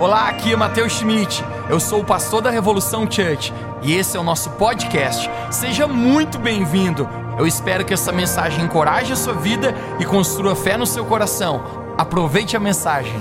[0.00, 1.44] Olá, aqui é Matheus Schmidt.
[1.68, 5.28] Eu sou o pastor da Revolução Church e esse é o nosso podcast.
[5.52, 7.06] Seja muito bem-vindo.
[7.38, 11.94] Eu espero que essa mensagem encoraje a sua vida e construa fé no seu coração.
[11.98, 13.12] Aproveite a mensagem.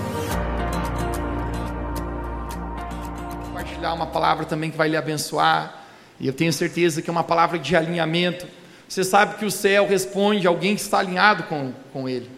[3.47, 5.83] Compartilhar uma palavra também que vai lhe abençoar.
[6.17, 8.47] E eu tenho certeza que é uma palavra de alinhamento.
[8.87, 12.31] Você sabe que o céu responde a alguém que está alinhado com, com Ele.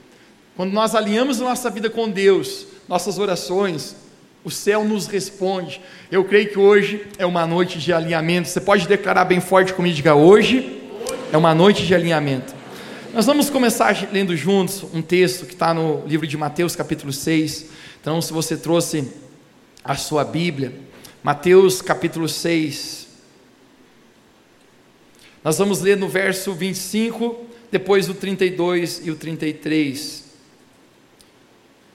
[0.58, 4.02] Quando nós alinhamos nossa vida com Deus, nossas orações,
[4.44, 5.82] o céu nos responde.
[6.12, 8.50] Eu creio que hoje é uma noite de alinhamento.
[8.50, 10.80] Você pode declarar bem forte comigo, diga hoje
[11.32, 12.54] é uma noite de alinhamento.
[13.14, 17.68] Nós vamos começar lendo juntos um texto que está no livro de Mateus, capítulo 6.
[18.02, 19.10] Então, se você trouxe
[19.84, 20.74] a sua Bíblia,
[21.24, 23.08] Mateus, capítulo 6.
[25.44, 30.26] Nós vamos ler no verso 25, depois o 32 e o 33.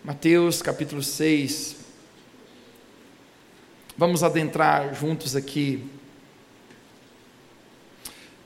[0.03, 1.77] Mateus, capítulo 6,
[3.99, 5.83] Vamos adentrar juntos aqui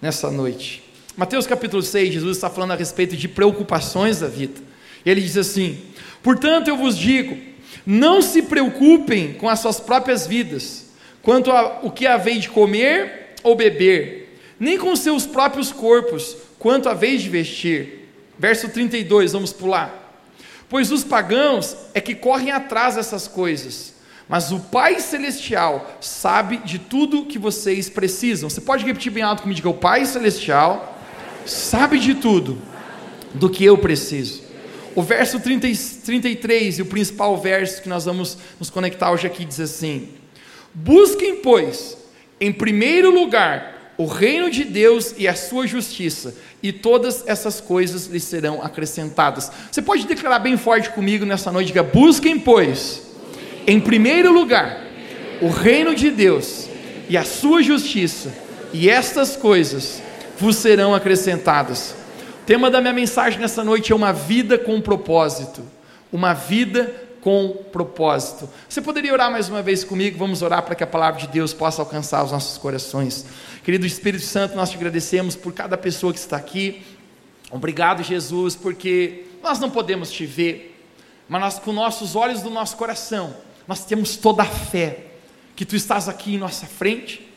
[0.00, 0.80] nessa noite.
[1.16, 4.60] Mateus capítulo 6, Jesus está falando a respeito de preocupações da vida.
[5.04, 5.82] Ele diz assim:
[6.22, 7.36] Portanto, eu vos digo,
[7.84, 10.86] não se preocupem com as suas próprias vidas,
[11.20, 17.22] quanto ao que haveis de comer ou beber, nem com seus próprios corpos, quanto haveis
[17.22, 18.08] de vestir.
[18.38, 20.14] Verso 32, vamos pular.
[20.68, 23.98] Pois os pagãos é que correm atrás dessas coisas
[24.30, 28.48] mas o Pai Celestial sabe de tudo que vocês precisam.
[28.48, 29.56] Você pode repetir bem alto comigo?
[29.56, 30.96] Diga: O Pai Celestial
[31.44, 32.56] sabe de tudo
[33.34, 34.42] do que eu preciso.
[34.94, 35.66] O verso 30,
[36.04, 40.10] 33, e o principal verso que nós vamos nos conectar hoje aqui, diz assim:
[40.72, 41.98] Busquem, pois,
[42.40, 48.06] em primeiro lugar, o reino de Deus e a sua justiça, e todas essas coisas
[48.06, 49.50] lhes serão acrescentadas.
[49.72, 53.09] Você pode declarar bem forte comigo nessa noite: diga, busquem, pois
[53.70, 54.80] em primeiro lugar,
[55.40, 56.68] o reino de Deus
[57.08, 58.34] e a sua justiça,
[58.72, 60.02] e estas coisas
[60.36, 61.94] vos serão acrescentadas.
[62.42, 65.62] O tema da minha mensagem nessa noite é uma vida com propósito.
[66.12, 68.48] Uma vida com propósito.
[68.68, 70.18] Você poderia orar mais uma vez comigo?
[70.18, 73.24] Vamos orar para que a palavra de Deus possa alcançar os nossos corações.
[73.62, 76.82] Querido Espírito Santo, nós te agradecemos por cada pessoa que está aqui.
[77.52, 80.76] Obrigado, Jesus, porque nós não podemos te ver,
[81.28, 83.32] mas nós, com nossos olhos do nosso coração,
[83.70, 84.98] nós temos toda a fé
[85.54, 87.32] que tu estás aqui em nossa frente,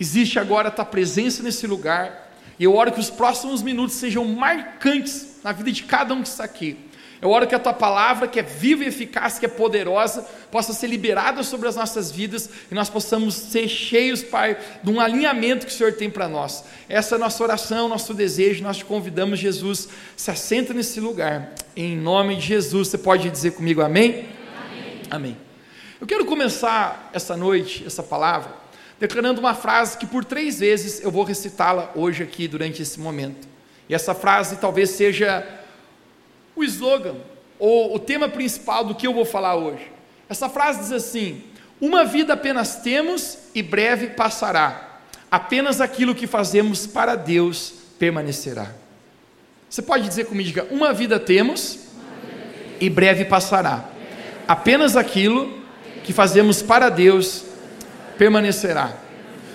[0.00, 4.24] existe agora a tua presença nesse lugar, e eu oro que os próximos minutos sejam
[4.24, 6.76] marcantes na vida de cada um que está aqui.
[7.20, 10.72] Eu oro que a tua palavra, que é viva e eficaz, que é poderosa, possa
[10.72, 15.64] ser liberada sobre as nossas vidas e nós possamos ser cheios, Pai, de um alinhamento
[15.64, 16.64] que o Senhor tem para nós.
[16.88, 18.64] Essa é a nossa oração, nosso desejo.
[18.64, 21.52] Nós te convidamos, Jesus, se assenta nesse lugar.
[21.76, 24.26] Em nome de Jesus, você pode dizer comigo amém?
[24.58, 25.00] Amém.
[25.08, 25.41] amém.
[26.02, 28.52] Eu quero começar essa noite, essa palavra,
[28.98, 33.46] declarando uma frase que por três vezes eu vou recitá-la hoje aqui durante esse momento.
[33.88, 35.46] E essa frase talvez seja
[36.56, 37.14] o slogan
[37.56, 39.92] ou o tema principal do que eu vou falar hoje.
[40.28, 41.44] Essa frase diz assim:
[41.80, 44.98] Uma vida apenas temos e breve passará.
[45.30, 48.72] Apenas aquilo que fazemos para Deus permanecerá.
[49.70, 51.78] Você pode dizer comigo, diga, uma vida temos
[52.80, 53.88] e breve passará.
[54.48, 55.61] Apenas aquilo
[56.04, 57.44] que fazemos para Deus
[58.18, 58.98] permanecerá.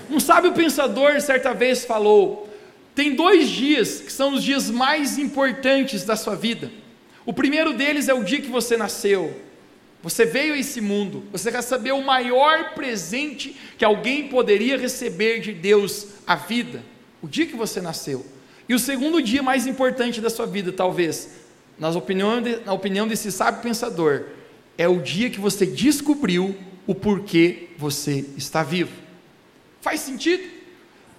[0.09, 2.49] Um sábio pensador certa vez falou:
[2.95, 6.71] tem dois dias que são os dias mais importantes da sua vida.
[7.25, 9.41] O primeiro deles é o dia que você nasceu.
[10.01, 15.51] Você veio a esse mundo, você recebeu o maior presente que alguém poderia receber de
[15.51, 16.83] Deus, a vida,
[17.21, 18.25] o dia que você nasceu.
[18.69, 21.29] E o segundo dia mais importante da sua vida, talvez,
[21.79, 24.25] na opinião, de, na opinião desse sábio pensador,
[24.77, 26.55] é o dia que você descobriu
[26.85, 28.91] o porquê você está vivo.
[29.81, 30.43] Faz sentido?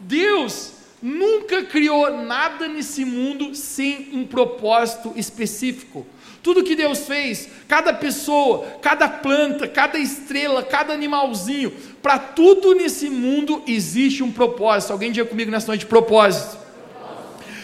[0.01, 6.07] Deus nunca criou nada nesse mundo sem um propósito específico.
[6.43, 13.11] Tudo que Deus fez, cada pessoa, cada planta, cada estrela, cada animalzinho, para tudo nesse
[13.11, 14.93] mundo existe um propósito.
[14.93, 16.57] Alguém diga comigo nessa noite: propósito.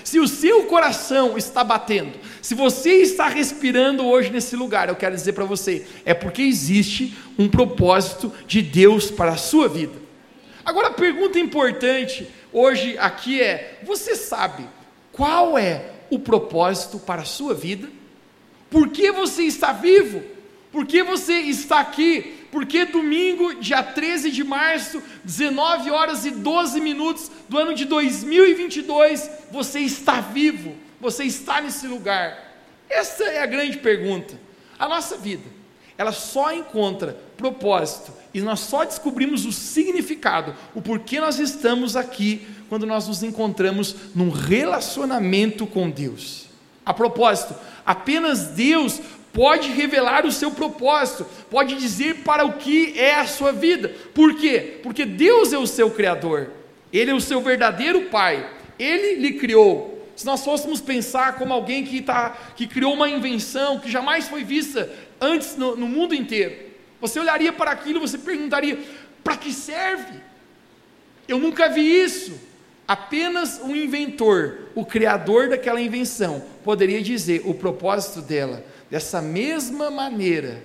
[0.03, 2.13] Se o seu coração está batendo,
[2.45, 7.17] se você está respirando hoje nesse lugar, eu quero dizer para você, é porque existe
[7.39, 9.95] um propósito de Deus para a sua vida.
[10.63, 14.69] Agora a pergunta importante hoje aqui é: você sabe
[15.11, 17.89] qual é o propósito para a sua vida?
[18.69, 20.23] Por que você está vivo?
[20.75, 22.49] Por que você está aqui?
[22.51, 29.31] Porque domingo, dia 13 de março, 19 horas e 12 minutos do ano de 2022,
[29.53, 32.57] você está vivo, você está nesse lugar.
[32.91, 34.37] Essa é a grande pergunta.
[34.77, 35.45] A nossa vida,
[35.97, 42.49] ela só encontra propósito e nós só descobrimos o significado, o porquê nós estamos aqui,
[42.69, 46.47] quando nós nos encontramos num relacionamento com Deus.
[46.85, 47.55] A propósito,
[47.87, 49.01] apenas Deus
[49.35, 53.89] pode revelar o seu propósito, pode dizer para o que é a sua vida.
[54.15, 54.79] Por quê?
[54.83, 56.51] Porque Deus é o seu Criador,
[56.93, 58.49] Ele é o seu verdadeiro Pai,
[58.79, 60.09] Ele lhe criou.
[60.15, 64.45] Se nós fôssemos pensar como alguém que, tá, que criou uma invenção que jamais foi
[64.45, 64.89] vista
[65.21, 66.55] antes no, no mundo inteiro,
[67.01, 68.79] você olharia para aquilo e você perguntaria:
[69.25, 70.21] para que serve?
[71.27, 72.55] Eu nunca vi isso.
[72.87, 78.63] Apenas um inventor, o criador daquela invenção, poderia dizer o propósito dela.
[78.91, 80.63] Dessa mesma maneira,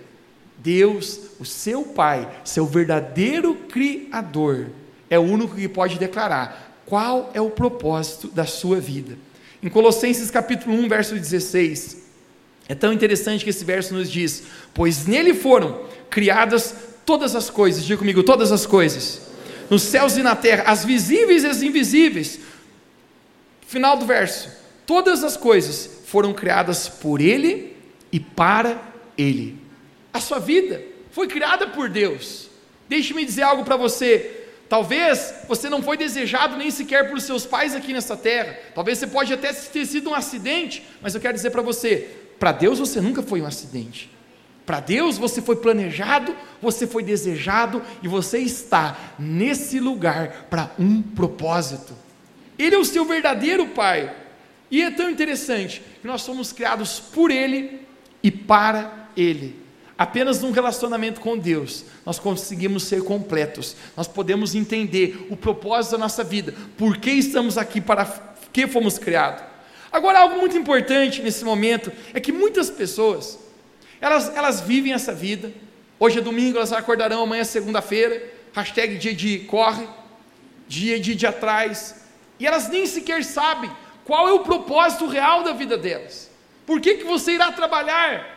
[0.57, 4.67] Deus, o seu Pai, seu verdadeiro Criador,
[5.09, 9.17] é o único que pode declarar qual é o propósito da sua vida.
[9.61, 11.97] Em Colossenses capítulo 1, verso 16,
[12.67, 14.43] é tão interessante que esse verso nos diz:
[14.73, 16.75] Pois nele foram criadas
[17.05, 19.21] todas as coisas, diga comigo, todas as coisas,
[19.69, 22.39] nos céus e na terra, as visíveis e as invisíveis.
[23.67, 24.51] Final do verso:
[24.85, 27.68] Todas as coisas foram criadas por Ele
[28.11, 28.81] e para
[29.17, 29.57] Ele.
[30.13, 32.49] A sua vida foi criada por Deus.
[32.87, 34.47] Deixe-me dizer algo para você.
[34.67, 38.57] Talvez você não foi desejado nem sequer por seus pais aqui nessa terra.
[38.75, 42.07] Talvez você pode até ter sido um acidente, mas eu quero dizer para você,
[42.37, 44.11] para Deus você nunca foi um acidente.
[44.65, 51.01] Para Deus você foi planejado, você foi desejado e você está nesse lugar para um
[51.01, 51.95] propósito.
[52.57, 54.15] Ele é o seu verdadeiro Pai.
[54.69, 57.88] E é tão interessante que nós somos criados por Ele
[58.21, 59.59] e para Ele.
[59.97, 65.97] Apenas num relacionamento com Deus, nós conseguimos ser completos, nós podemos entender o propósito da
[65.97, 68.05] nossa vida, por que estamos aqui, para
[68.53, 69.43] que fomos criados.
[69.91, 73.37] Agora, algo muito importante nesse momento é que muitas pessoas,
[73.99, 75.51] elas, elas vivem essa vida,
[75.99, 78.23] hoje é domingo, elas acordarão, amanhã é segunda-feira,
[78.53, 79.85] hashtag dia de corre,
[80.65, 82.05] dia de dia atrás,
[82.39, 83.69] e elas nem sequer sabem
[84.05, 86.28] qual é o propósito real da vida delas.
[86.69, 88.29] Por que, que você irá trabalhar?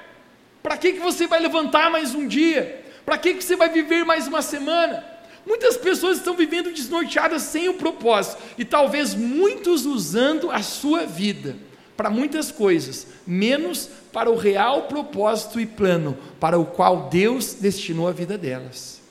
[0.63, 2.83] Para que, que você vai levantar mais um dia?
[3.05, 5.05] Para que, que você vai viver mais uma semana?
[5.47, 11.59] Muitas pessoas estão vivendo desnorteadas sem o propósito, e talvez muitos usando a sua vida
[11.95, 18.09] para muitas coisas, menos para o real propósito e plano para o qual Deus destinou
[18.09, 19.03] a vida delas.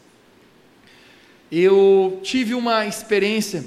[1.52, 3.66] Eu tive uma experiência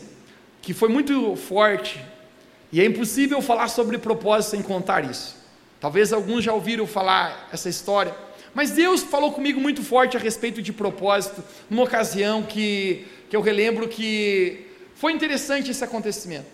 [0.60, 2.04] que foi muito forte,
[2.72, 5.43] e é impossível falar sobre propósito sem contar isso.
[5.84, 8.14] Talvez alguns já ouviram falar essa história,
[8.54, 13.42] mas Deus falou comigo muito forte a respeito de propósito, numa ocasião que, que eu
[13.42, 16.46] relembro que foi interessante esse acontecimento.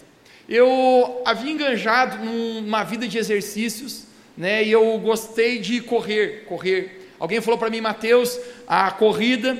[0.49, 4.03] Eu havia enganjado numa vida de exercícios,
[4.37, 7.09] né, e eu gostei de correr, correr.
[7.17, 8.37] Alguém falou para mim, Mateus,
[8.67, 9.57] a corrida,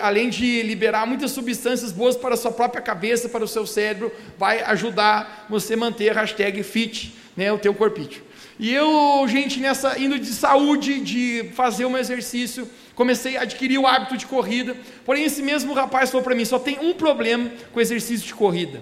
[0.00, 4.10] além de liberar muitas substâncias boas para a sua própria cabeça, para o seu cérebro,
[4.38, 8.31] vai ajudar você manter a hashtag fit, né, o teu corpite.
[8.62, 13.88] E eu, gente, nessa indo de saúde, de fazer um exercício, comecei a adquirir o
[13.88, 14.76] hábito de corrida.
[15.04, 18.80] Porém, esse mesmo rapaz falou para mim: só tem um problema com exercício de corrida.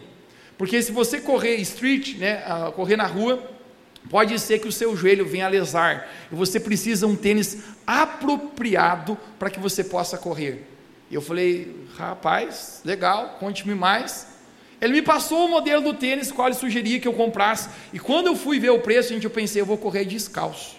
[0.58, 2.42] Porque se você correr street, né,
[2.76, 3.42] correr na rua,
[4.10, 6.06] pode ser que o seu joelho venha a lesar.
[6.30, 10.62] E você precisa um tênis apropriado para que você possa correr.
[11.10, 14.29] E eu falei: rapaz, legal, conte-me mais.
[14.80, 17.68] Ele me passou o modelo do tênis, qual ele sugeria que eu comprasse.
[17.92, 20.76] E quando eu fui ver o preço, gente, eu pensei, eu vou correr descalço.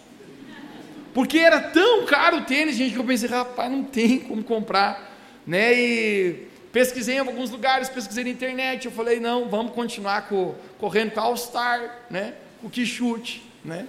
[1.13, 5.12] Porque era tão caro o tênis, gente, que eu pensei, rapaz, não tem como comprar.
[5.46, 5.74] Né?
[5.74, 8.86] E pesquisei em alguns lugares, pesquisei na internet.
[8.86, 12.34] Eu falei, não, vamos continuar com, correndo com a All Star, né?
[12.60, 13.43] com o que chute.
[13.63, 13.86] Né?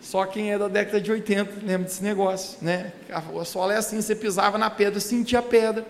[0.00, 2.58] Só quem é da década de 80 lembra desse negócio.
[2.62, 2.92] Né?
[3.10, 5.84] A sola é assim, você pisava na pedra, sentia a pedra.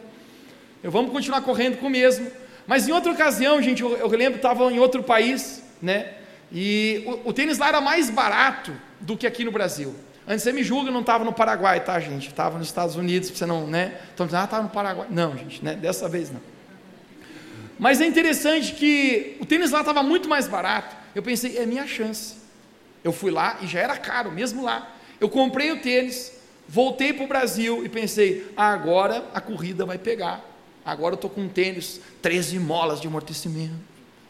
[0.82, 2.30] Eu vamos continuar correndo com o mesmo.
[2.68, 6.12] Mas em outra ocasião, gente, eu, eu lembro, estava em outro país, né?
[6.52, 9.94] E o, o, tênis lá era mais barato do que aqui no Brasil.
[10.26, 12.28] Antes você me julga, não estava no Paraguai, tá, gente?
[12.28, 13.98] Estava nos Estados Unidos, você não, né?
[14.12, 15.06] Então, ah, estava no Paraguai.
[15.08, 15.76] Não, gente, né?
[15.76, 16.42] Dessa vez não.
[17.78, 20.94] Mas é interessante que o tênis lá estava muito mais barato.
[21.14, 22.37] Eu pensei, é minha chance.
[23.02, 24.94] Eu fui lá e já era caro, mesmo lá.
[25.18, 29.96] Eu comprei o tênis, voltei para o Brasil e pensei, ah, agora a corrida vai
[29.96, 30.44] pegar.
[30.88, 33.75] Agora eu estou com um tênis, 13 molas de amortecimento,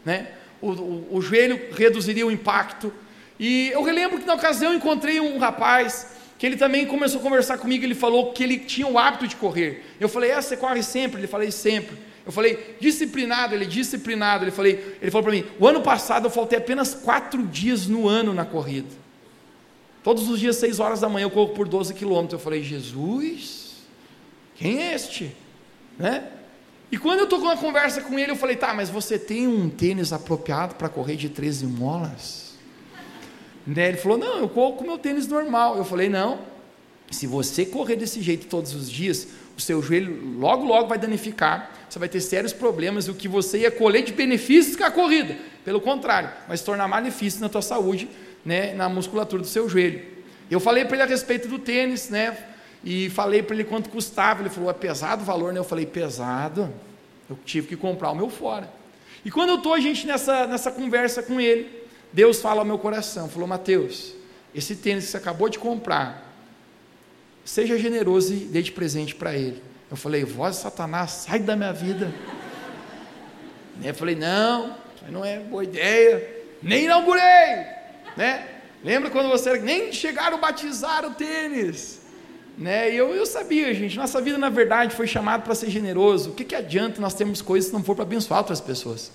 [0.04, 0.32] né?
[0.60, 2.92] O, o, o, joelho reduziria o impacto.
[3.38, 7.22] E eu relembro que na ocasião eu encontrei um rapaz que ele também começou a
[7.22, 7.84] conversar comigo.
[7.84, 9.84] Ele falou que ele tinha o hábito de correr.
[10.00, 11.20] Eu falei, é, você corre sempre?
[11.20, 11.96] Ele falou, sempre.
[12.26, 14.42] Eu falei, disciplinado, ele disciplinado.
[14.42, 18.08] Ele, falei, ele falou para mim, o ano passado eu faltei apenas quatro dias no
[18.08, 18.90] ano na corrida.
[20.02, 22.32] Todos os dias, 6 horas da manhã, eu corro por 12 quilômetros.
[22.32, 23.76] Eu falei, Jesus,
[24.56, 25.32] quem é este?
[25.96, 26.32] Né?
[26.90, 29.46] E quando eu estou com uma conversa com ele, eu falei, tá, mas você tem
[29.46, 32.54] um tênis apropriado para correr de 13 molas?
[33.66, 33.88] Né?
[33.88, 35.76] Ele falou, não, eu corro com meu tênis normal.
[35.76, 36.40] Eu falei, não,
[37.10, 41.70] se você correr desse jeito todos os dias, o seu joelho logo, logo vai danificar,
[41.88, 44.90] você vai ter sérios problemas, e o que você ia colher de benefícios com a
[44.90, 48.08] corrida, pelo contrário, vai se tornar malefício na tua saúde,
[48.44, 50.02] né, na musculatura do seu joelho.
[50.50, 52.36] Eu falei para ele a respeito do tênis, né,
[52.84, 54.42] e falei para ele quanto custava.
[54.42, 55.58] Ele falou: é pesado o valor, né?
[55.58, 56.72] Eu falei: pesado.
[57.28, 58.72] Eu tive que comprar o meu fora.
[59.24, 62.78] E quando eu estou, a gente, nessa, nessa conversa com ele, Deus fala ao meu
[62.78, 64.14] coração: falou, Mateus,
[64.54, 66.34] esse tênis que você acabou de comprar,
[67.44, 69.62] seja generoso e dê de presente para ele.
[69.90, 72.12] Eu falei: voz Satanás, sai da minha vida.
[73.82, 74.76] eu falei: não,
[75.10, 77.66] não é boa ideia, nem inaugurei,
[78.16, 78.48] né?
[78.82, 81.97] Lembra quando você nem chegaram a batizar o tênis?
[82.58, 82.92] Né?
[82.92, 86.30] E eu, eu sabia, gente, nossa vida na verdade foi chamada para ser generoso.
[86.30, 89.12] O que, que adianta nós termos coisas se não for para abençoar outras pessoas?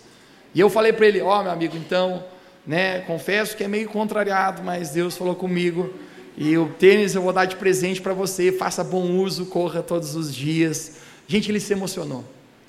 [0.55, 2.23] E eu falei para ele: Ó, oh, meu amigo, então,
[2.65, 5.93] né, confesso que é meio contrariado, mas Deus falou comigo.
[6.37, 8.49] E o tênis eu vou dar de presente para você.
[8.49, 10.93] Faça bom uso, corra todos os dias.
[11.27, 12.23] Gente, ele se emocionou.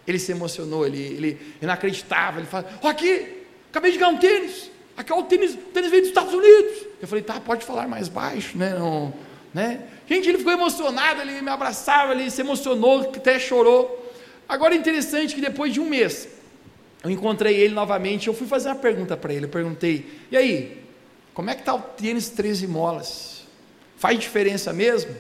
[0.07, 2.40] Ele se emocionou, ele, ele, ele não acreditava.
[2.40, 4.71] Ele falou: Ó, oh, aqui, acabei de ganhar um tênis.
[4.97, 6.87] Aqui, o tênis, o tênis veio dos Estados Unidos.
[7.00, 8.75] Eu falei: tá, pode falar mais baixo, né?
[8.76, 9.14] Não,
[9.54, 9.81] né?
[10.06, 14.12] Gente, ele ficou emocionado, ele me abraçava, ele se emocionou, até chorou.
[14.49, 16.28] Agora é interessante que depois de um mês,
[17.02, 20.84] eu encontrei ele novamente, eu fui fazer uma pergunta para ele, eu perguntei, e aí,
[21.32, 23.44] como é que está o tênis 13 molas?
[23.96, 25.14] Faz diferença mesmo?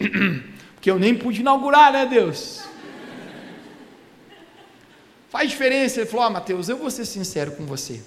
[0.74, 2.62] Porque eu nem pude inaugurar, né Deus?
[5.28, 6.00] Faz diferença?
[6.00, 8.00] Ele falou, ó Mateus, eu vou ser sincero com você,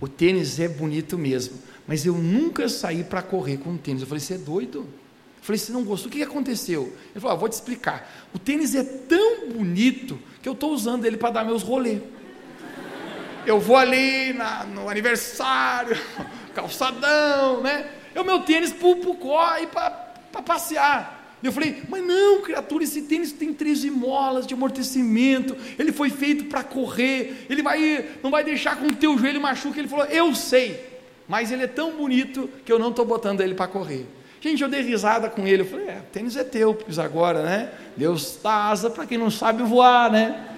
[0.00, 4.02] o tênis é bonito mesmo, mas eu nunca saí para correr com tênis.
[4.02, 5.01] Eu falei, você é doido?
[5.42, 6.08] Eu falei, você não gostou?
[6.08, 6.96] O que aconteceu?
[7.10, 8.08] Ele falou, ah, vou te explicar.
[8.32, 12.00] O tênis é tão bonito que eu estou usando ele para dar meus rolês.
[13.44, 16.00] Eu vou ali na, no aniversário,
[16.54, 17.90] calçadão, né?
[18.14, 21.36] É o meu tênis para o para passear.
[21.42, 26.44] Eu falei, mas não, criatura, esse tênis tem 13 molas de amortecimento, ele foi feito
[26.44, 29.80] para correr, ele vai, não vai deixar com o teu joelho machuque.
[29.80, 33.56] Ele falou, eu sei, mas ele é tão bonito que eu não estou botando ele
[33.56, 34.06] para correr.
[34.42, 35.62] Gente, eu dei risada com ele.
[35.62, 37.72] Eu falei, é, tênis é teu, pois agora, né?
[37.96, 40.48] Deus dá asa para quem não sabe voar, né?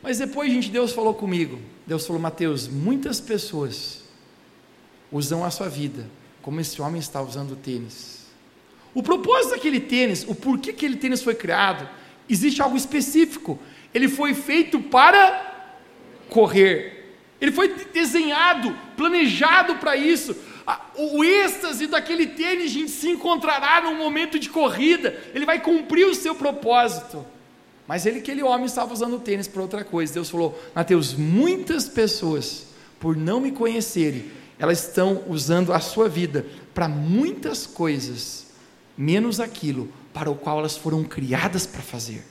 [0.00, 1.58] Mas depois, gente, Deus falou comigo.
[1.84, 4.04] Deus falou, Mateus, muitas pessoas
[5.10, 6.08] usam a sua vida
[6.40, 8.24] como esse homem está usando o tênis.
[8.94, 11.88] O propósito daquele tênis, o porquê aquele tênis foi criado,
[12.28, 13.58] existe algo específico.
[13.92, 15.74] Ele foi feito para
[16.28, 17.16] correr.
[17.40, 20.36] Ele foi desenhado, planejado para isso
[20.96, 26.34] o êxtase daquele tênis se encontrará num momento de corrida, ele vai cumprir o seu
[26.34, 27.24] propósito.
[27.86, 30.14] Mas ele, aquele homem, estava usando o tênis para outra coisa.
[30.14, 32.66] Deus falou: Mateus, muitas pessoas,
[33.00, 38.46] por não me conhecerem, elas estão usando a sua vida para muitas coisas,
[38.96, 42.22] menos aquilo para o qual elas foram criadas para fazer,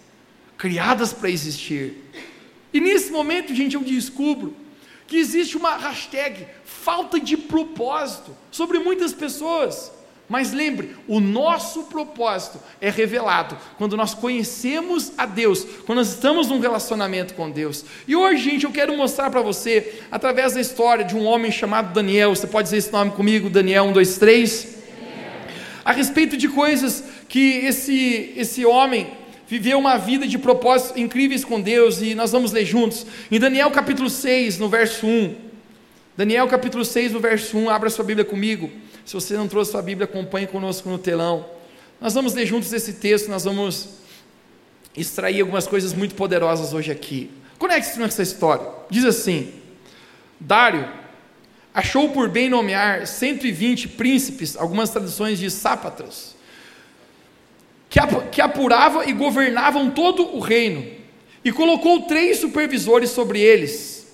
[0.57, 2.05] criadas para existir.
[2.74, 4.55] E nesse momento, gente, eu descubro
[5.09, 9.91] que existe uma hashtag falta de propósito sobre muitas pessoas.
[10.29, 16.47] Mas lembre, o nosso propósito é revelado quando nós conhecemos a Deus, quando nós estamos
[16.47, 17.83] num relacionamento com Deus.
[18.07, 21.91] E hoje, gente, eu quero mostrar para você, através da história de um homem chamado
[21.91, 24.77] Daniel, você pode dizer esse nome comigo, Daniel 1, 2, 3?
[25.83, 29.11] A respeito de coisas que esse, esse homem
[29.49, 33.03] viveu uma vida de propósitos incríveis com Deus, e nós vamos ler juntos.
[33.31, 35.35] Em Daniel capítulo 6, no verso 1.
[36.15, 38.69] Daniel capítulo 6, no verso 1, abra sua Bíblia comigo.
[39.03, 41.47] Se você não trouxe sua Bíblia, acompanhe conosco no telão.
[41.99, 43.89] Nós vamos ler juntos esse texto, nós vamos
[44.95, 47.31] extrair algumas coisas muito poderosas hoje aqui.
[47.57, 48.67] Conecte-se nessa história.
[48.87, 49.51] Diz assim:
[50.39, 50.87] Dário
[51.73, 56.37] achou por bem nomear 120 príncipes, algumas traduções de sápatras
[57.89, 60.86] que apurava e governavam todo o reino,
[61.43, 64.08] e colocou três supervisores sobre eles,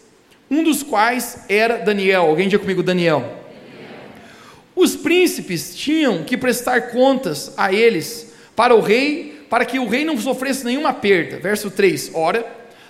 [0.50, 2.24] um dos quais era Daniel.
[2.24, 3.20] Alguém diga comigo, Daniel.
[3.20, 3.40] Daniel.
[4.76, 10.06] Os príncipes tinham que prestar contas a eles para o rei, para que o rei
[10.06, 11.40] não sofresse nenhuma perda.
[11.40, 12.46] Verso 3: Ora,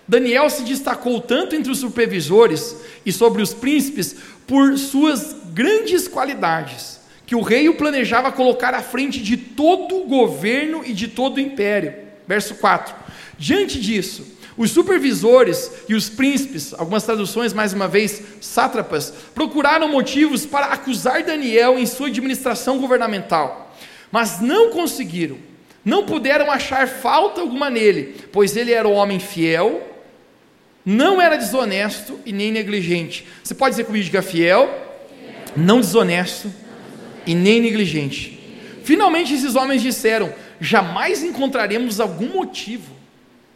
[0.07, 2.75] Daniel se destacou tanto entre os supervisores
[3.05, 4.15] e sobre os príncipes
[4.45, 6.94] por suas grandes qualidades
[7.25, 11.37] que o rei o planejava colocar à frente de todo o governo e de todo
[11.37, 11.93] o império.
[12.27, 12.95] Verso 4:
[13.37, 20.45] Diante disso, Os supervisores e os príncipes, algumas traduções mais uma vez, sátrapas, procuraram motivos
[20.45, 23.75] para acusar Daniel em sua administração governamental,
[24.09, 25.37] mas não conseguiram,
[25.83, 29.85] não puderam achar falta alguma nele, pois ele era um homem fiel,
[30.85, 33.27] não era desonesto e nem negligente.
[33.43, 34.69] Você pode dizer comigo, diga fiel,
[35.57, 36.49] não desonesto
[37.25, 38.39] e nem negligente.
[38.83, 42.95] Finalmente esses homens disseram: jamais encontraremos algum motivo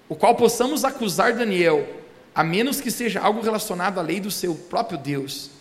[0.10, 1.88] o qual possamos acusar Daniel,
[2.34, 5.52] a menos que seja algo relacionado à lei do seu próprio Deus.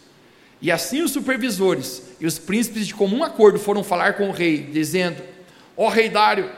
[0.60, 4.62] E assim os supervisores e os príncipes de comum acordo foram falar com o rei,
[4.72, 5.22] dizendo:
[5.76, 6.50] Ó oh, rei Dário,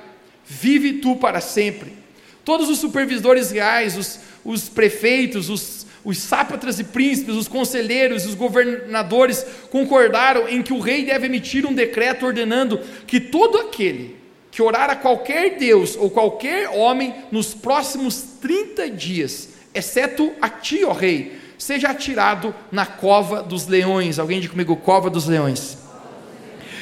[0.47, 1.99] vive tu para sempre.
[2.45, 8.35] Todos os supervisores reais, os, os prefeitos, os, os sápatras e príncipes, os conselheiros, os
[8.35, 14.63] governadores concordaram em que o rei deve emitir um decreto ordenando que todo aquele que
[14.63, 20.93] orar a qualquer Deus ou qualquer homem nos próximos 30 dias, exceto a ti, ó
[20.93, 24.19] rei, seja atirado na cova dos leões.
[24.19, 25.79] Alguém diz comigo, cova dos leões.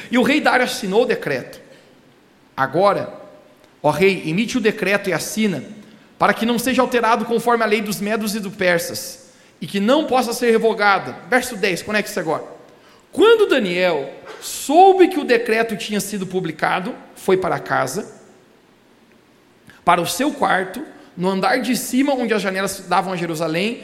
[0.09, 1.61] E o rei Dário assinou o decreto.
[2.57, 3.13] Agora,
[3.83, 5.63] ó rei, emite o decreto e assina,
[6.19, 9.29] para que não seja alterado conforme a lei dos medos e dos persas,
[9.61, 11.15] e que não possa ser revogada.
[11.29, 12.43] Verso 10, conecte-se agora.
[13.09, 18.19] Quando Daniel soube que o decreto tinha sido publicado, foi para casa,
[19.85, 20.83] para o seu quarto,
[21.15, 23.83] no andar de cima, onde as janelas davam a Jerusalém,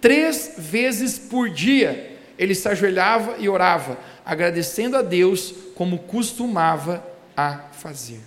[0.00, 7.02] três vezes por dia ele se ajoelhava e orava, agradecendo a Deus como costumava
[7.36, 8.20] a fazer.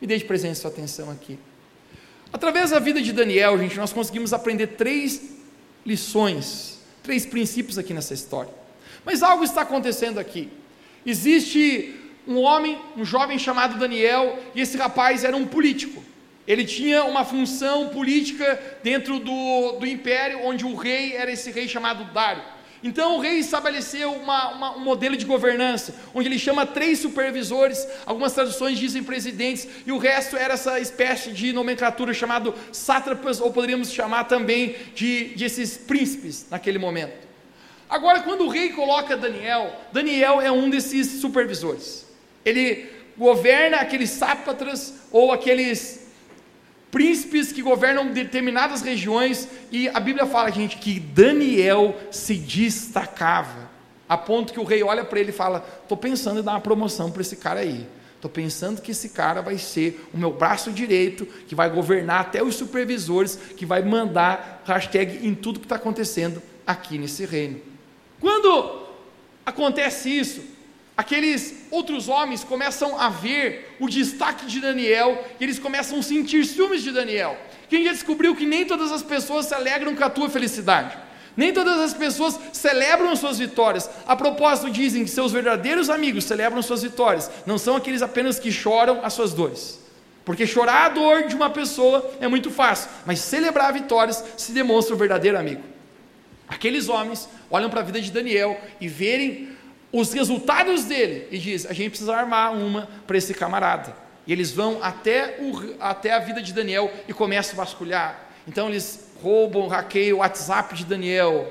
[0.00, 1.38] Me deixe presente sua atenção aqui.
[2.32, 5.36] Através da vida de Daniel, gente, nós conseguimos aprender três
[5.84, 8.52] lições, três princípios aqui nessa história.
[9.04, 10.48] Mas algo está acontecendo aqui.
[11.04, 11.94] Existe
[12.26, 16.02] um homem, um jovem chamado Daniel, e esse rapaz era um político.
[16.46, 21.68] Ele tinha uma função política dentro do, do império, onde o rei era esse rei
[21.68, 22.42] chamado Dário.
[22.82, 27.86] Então o rei estabeleceu uma, uma, um modelo de governança, onde ele chama três supervisores,
[28.06, 33.52] algumas traduções dizem presidentes, e o resto era essa espécie de nomenclatura chamado sátrapas, ou
[33.52, 37.28] poderíamos chamar também de, de esses príncipes naquele momento.
[37.88, 42.06] Agora, quando o rei coloca Daniel, Daniel é um desses supervisores.
[42.44, 45.99] Ele governa aqueles sápatras ou aqueles
[46.90, 53.70] príncipes que governam determinadas regiões, e a Bíblia fala, gente, que Daniel se destacava,
[54.08, 56.60] a ponto que o rei olha para ele e fala: Estou pensando em dar uma
[56.60, 57.86] promoção para esse cara aí.
[58.16, 62.42] Estou pensando que esse cara vai ser o meu braço direito, que vai governar até
[62.42, 67.60] os supervisores, que vai mandar hashtag em tudo que está acontecendo aqui nesse reino.
[68.20, 68.88] Quando
[69.46, 70.42] acontece isso,
[71.00, 76.44] aqueles outros homens começam a ver o destaque de Daniel e eles começam a sentir
[76.44, 77.38] ciúmes de Daniel.
[77.70, 80.96] Quem já descobriu que nem todas as pessoas se alegram com a tua felicidade?
[81.34, 83.88] Nem todas as pessoas celebram as suas vitórias.
[84.06, 88.52] A propósito, dizem que seus verdadeiros amigos celebram suas vitórias, não são aqueles apenas que
[88.52, 89.80] choram as suas dores.
[90.22, 94.94] Porque chorar a dor de uma pessoa é muito fácil, mas celebrar vitórias se demonstra
[94.94, 95.62] o verdadeiro amigo.
[96.46, 99.48] Aqueles homens olham para a vida de Daniel e verem
[99.92, 103.94] os resultados dele e diz: a gente precisa armar uma para esse camarada.
[104.26, 108.28] E eles vão até, o, até a vida de Daniel e começam a vasculhar.
[108.46, 111.50] Então eles roubam, hackeiam o WhatsApp de Daniel.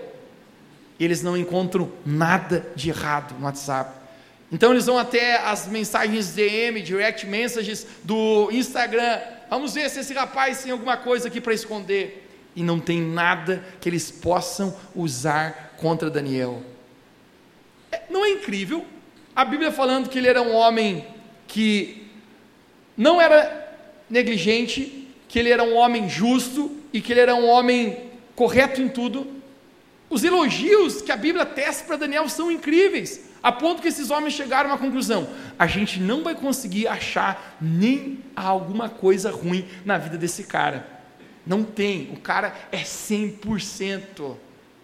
[0.99, 3.99] E eles não encontram nada de errado no WhatsApp.
[4.51, 9.19] Então eles vão até as mensagens DM, direct messages do Instagram.
[9.49, 13.63] Vamos ver se esse rapaz tem alguma coisa aqui para esconder e não tem nada
[13.79, 16.63] que eles possam usar contra Daniel.
[17.91, 18.85] É, não é incrível?
[19.35, 21.05] A Bíblia falando que ele era um homem
[21.47, 22.07] que
[22.95, 23.77] não era
[24.09, 28.89] negligente, que ele era um homem justo e que ele era um homem correto em
[28.89, 29.27] tudo.
[30.09, 34.33] Os elogios que a Bíblia tece para Daniel são incríveis, a ponto que esses homens
[34.33, 40.17] chegaram à conclusão: a gente não vai conseguir achar nem alguma coisa ruim na vida
[40.17, 40.85] desse cara.
[41.45, 42.09] Não tem.
[42.11, 44.35] O cara é 100%.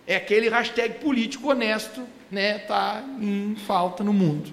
[0.07, 2.59] É aquele hashtag político honesto, né?
[2.59, 4.51] Tá em falta no mundo.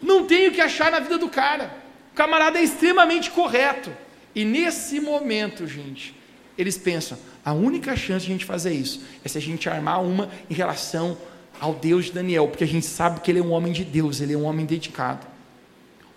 [0.00, 1.74] Não tem o que achar na vida do cara.
[2.12, 3.90] O camarada é extremamente correto.
[4.34, 6.14] E nesse momento, gente,
[6.58, 10.02] eles pensam: a única chance de a gente fazer isso é se a gente armar
[10.02, 11.16] uma em relação
[11.60, 14.20] ao Deus de Daniel, porque a gente sabe que ele é um homem de Deus,
[14.20, 15.26] ele é um homem dedicado.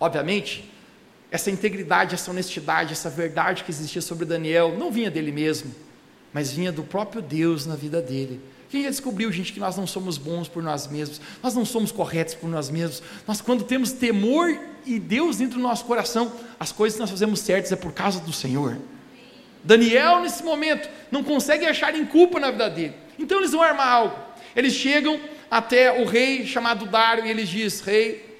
[0.00, 0.70] Obviamente,
[1.30, 5.74] essa integridade, essa honestidade, essa verdade que existia sobre Daniel não vinha dele mesmo,
[6.32, 8.40] mas vinha do próprio Deus na vida dele.
[8.70, 11.90] Quem já descobriu, gente, que nós não somos bons por nós mesmos, nós não somos
[11.90, 16.70] corretos por nós mesmos, nós, quando temos temor e Deus dentro do nosso coração, as
[16.70, 18.76] coisas que nós fazemos certas é por causa do Senhor.
[19.64, 22.94] Daniel, nesse momento, não consegue achar em culpa na vida dele.
[23.18, 24.16] Então eles vão armar algo.
[24.54, 25.18] Eles chegam
[25.50, 28.38] até o rei chamado Dário e eles diz: Rei,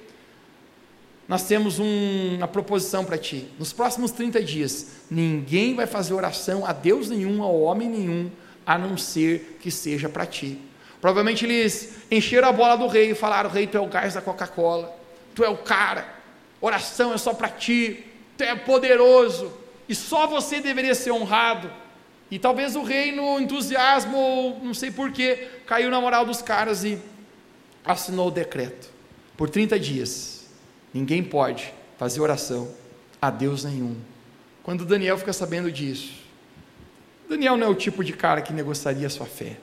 [1.27, 3.47] nós temos um, uma proposição para ti.
[3.59, 8.31] Nos próximos 30 dias, ninguém vai fazer oração a Deus nenhum, a homem nenhum,
[8.69, 10.59] a não ser que seja para ti.
[11.01, 14.21] Provavelmente eles encheram a bola do rei e falaram: Rei, tu é o gás da
[14.21, 14.95] Coca-Cola,
[15.33, 16.07] tu é o cara,
[16.61, 18.05] oração é só para ti,
[18.37, 19.51] tu é poderoso,
[19.87, 21.71] e só você deveria ser honrado.
[22.29, 27.01] E talvez o rei, no entusiasmo, não sei porquê, caiu na moral dos caras e
[27.83, 28.87] assinou o decreto.
[29.35, 30.45] Por 30 dias,
[30.93, 32.71] ninguém pode fazer oração
[33.19, 33.95] a Deus nenhum.
[34.61, 36.18] Quando Daniel fica sabendo disso,
[37.29, 39.57] Daniel não é o tipo de cara que negociaria sua fé.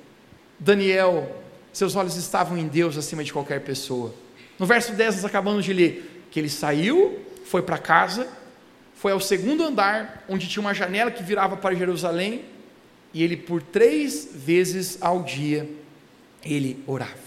[0.57, 4.15] Daniel, seus olhos estavam em Deus acima de qualquer pessoa.
[4.57, 8.29] No verso 10 nós acabamos de ler que ele saiu, foi para casa,
[8.95, 12.45] foi ao segundo andar, onde tinha uma janela que virava para Jerusalém,
[13.13, 15.69] e ele por três vezes ao dia
[16.45, 17.27] ele orava.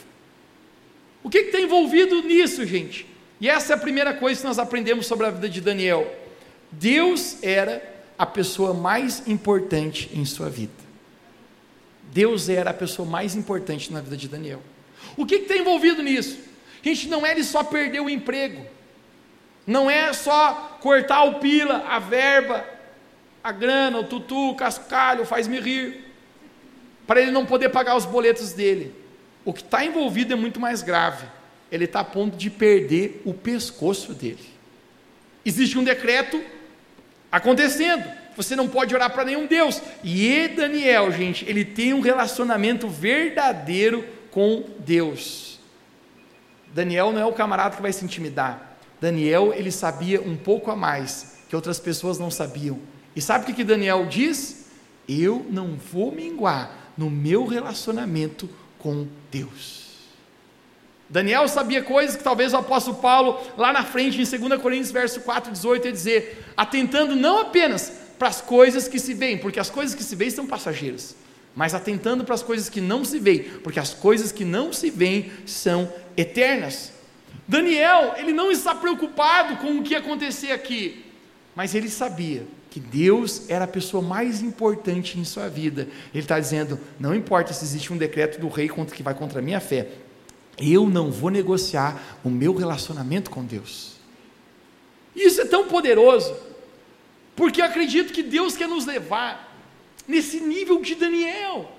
[1.21, 3.05] O que está envolvido nisso, gente?
[3.41, 6.09] E essa é a primeira coisa que nós aprendemos sobre a vida de Daniel.
[6.71, 10.73] Deus era a pessoa mais importante em sua vida.
[12.11, 14.61] Deus era a pessoa mais importante na vida de Daniel.
[15.15, 16.37] O que está envolvido nisso?
[16.83, 18.65] Gente, não é ele só perder o emprego,
[19.65, 22.65] não é só cortar o pila, a verba,
[23.41, 26.05] a grana, o tutu, o cascalho, faz-me rir,
[27.07, 28.93] para ele não poder pagar os boletos dele.
[29.45, 31.25] O que está envolvido é muito mais grave.
[31.71, 34.43] Ele está a ponto de perder o pescoço dele.
[35.45, 36.43] Existe um decreto
[37.31, 38.03] acontecendo.
[38.35, 39.81] Você não pode orar para nenhum Deus.
[40.03, 45.59] E Daniel, gente, ele tem um relacionamento verdadeiro com Deus.
[46.73, 48.77] Daniel não é o camarada que vai se intimidar.
[49.01, 52.79] Daniel, ele sabia um pouco a mais que outras pessoas não sabiam.
[53.15, 54.67] E sabe o que, que Daniel diz?
[55.07, 59.78] Eu não vou minguar no meu relacionamento com Deus.
[61.09, 65.21] Daniel sabia coisas que talvez o apóstolo Paulo, lá na frente, em 2 Coríntios, verso
[65.21, 69.69] 4, 18, ia dizer: atentando não apenas para as coisas que se veem, porque as
[69.69, 71.15] coisas que se veem são passageiras,
[71.55, 74.91] mas atentando para as coisas que não se veem, porque as coisas que não se
[74.91, 76.91] veem são eternas.
[77.47, 81.05] Daniel, ele não está preocupado com o que acontecer aqui,
[81.55, 85.87] mas ele sabia que Deus era a pessoa mais importante em sua vida.
[86.13, 89.41] Ele está dizendo: não importa se existe um decreto do rei que vai contra a
[89.41, 89.87] minha fé,
[90.59, 93.93] eu não vou negociar o meu relacionamento com Deus.
[95.15, 96.35] Isso é tão poderoso,
[97.35, 99.57] porque eu acredito que Deus quer nos levar
[100.07, 101.71] nesse nível de Daniel,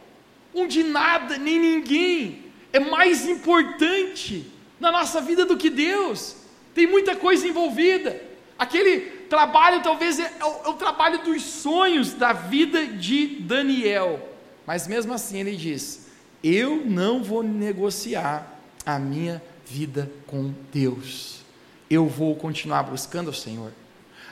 [0.54, 4.46] onde nada nem ninguém é mais importante
[4.78, 6.36] na nossa vida do que Deus.
[6.74, 8.20] Tem muita coisa envolvida.
[8.58, 14.28] Aquele trabalho talvez é, é, o, é o trabalho dos sonhos da vida de Daniel.
[14.66, 16.06] Mas mesmo assim ele diz:
[16.42, 21.40] Eu não vou negociar a minha vida com Deus.
[21.88, 23.72] Eu vou continuar buscando o Senhor.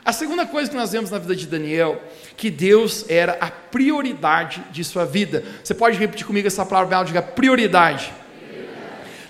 [0.05, 2.03] A segunda coisa que nós vemos na vida de Daniel,
[2.37, 5.45] que Deus era a prioridade de sua vida.
[5.63, 8.13] Você pode repetir comigo essa palavra, diga prioridade.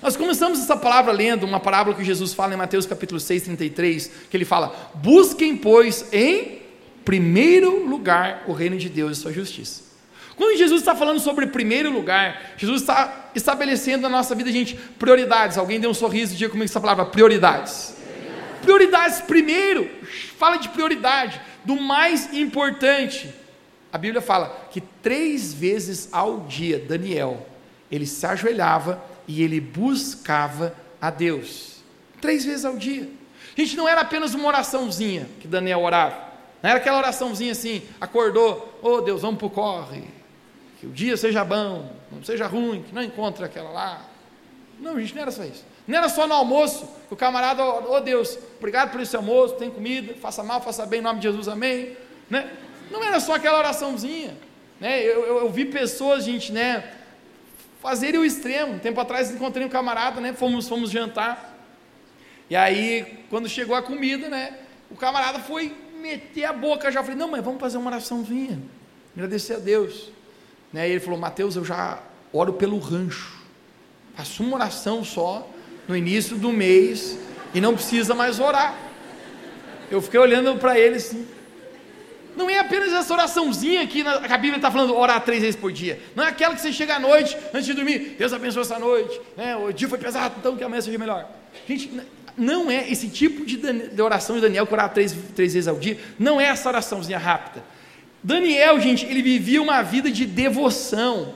[0.00, 4.10] Nós começamos essa palavra lendo uma parábola que Jesus fala em Mateus capítulo 6, 33,
[4.30, 6.62] que ele fala: Busquem, pois, em
[7.04, 9.82] primeiro lugar o reino de Deus e sua justiça.
[10.36, 15.56] Quando Jesus está falando sobre primeiro lugar, Jesus está estabelecendo na nossa vida, gente, prioridades.
[15.56, 17.96] Alguém deu um sorriso e diga comigo essa palavra: prioridades.
[18.62, 19.88] Prioridades primeiro,
[20.36, 23.32] fala de prioridade, do mais importante.
[23.92, 27.46] A Bíblia fala que três vezes ao dia, Daniel,
[27.90, 31.78] ele se ajoelhava e ele buscava a Deus.
[32.20, 33.08] Três vezes ao dia.
[33.56, 36.28] Gente, não era apenas uma oraçãozinha que Daniel orava.
[36.62, 40.04] Não era aquela oraçãozinha assim, acordou, ô oh, Deus, vamos para o corre,
[40.80, 44.08] que o dia seja bom, não seja ruim, que não encontre aquela lá.
[44.78, 45.64] Não, gente, não era só isso.
[45.86, 49.54] Não era só no almoço, que o camarada, ô oh, Deus, obrigado por esse almoço,
[49.54, 51.96] tem comida, faça mal, faça bem, em nome de Jesus, amém.
[52.30, 52.50] Né?
[52.90, 54.36] Não era só aquela oraçãozinha.
[54.78, 55.02] Né?
[55.02, 56.92] Eu, eu, eu vi pessoas, gente, né,
[57.80, 58.74] fazerem o extremo.
[58.74, 60.32] Um tempo atrás encontrei um camarada, né?
[60.32, 61.56] Fomos, fomos jantar.
[62.48, 64.58] E aí, quando chegou a comida, né?
[64.90, 67.00] O camarada foi meter a boca já.
[67.00, 68.60] Eu falei, não, mas vamos fazer uma oraçãozinha.
[69.14, 70.10] Agradecer a Deus.
[70.72, 70.88] Né?
[70.88, 71.98] E ele falou, Mateus, eu já
[72.32, 73.38] oro pelo rancho.
[74.16, 75.48] Faço uma oração só
[75.86, 77.18] no início do mês
[77.54, 78.76] e não precisa mais orar.
[79.90, 81.26] Eu fiquei olhando para ele assim,
[82.36, 86.00] não é apenas essa oraçãozinha que a Bíblia está falando, orar três vezes por dia.
[86.14, 89.20] Não é aquela que você chega à noite, antes de dormir, Deus abençoe essa noite,
[89.36, 89.56] né?
[89.56, 91.28] o dia foi pesado, então que amanhã seja melhor.
[91.66, 91.90] Gente,
[92.36, 93.60] não é esse tipo de,
[94.00, 97.64] oração de Daniel, que orar três, três vezes ao dia, não é essa oraçãozinha rápida.
[98.28, 101.34] Daniel, gente, ele vivia uma vida de devoção,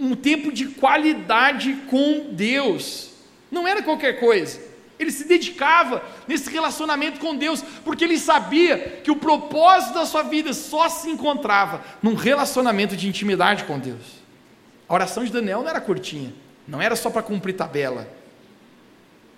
[0.00, 3.10] um tempo de qualidade com Deus.
[3.50, 4.58] Não era qualquer coisa.
[4.98, 10.22] Ele se dedicava nesse relacionamento com Deus, porque ele sabia que o propósito da sua
[10.22, 14.22] vida só se encontrava num relacionamento de intimidade com Deus.
[14.88, 16.32] A oração de Daniel não era curtinha,
[16.66, 18.08] não era só para cumprir tabela.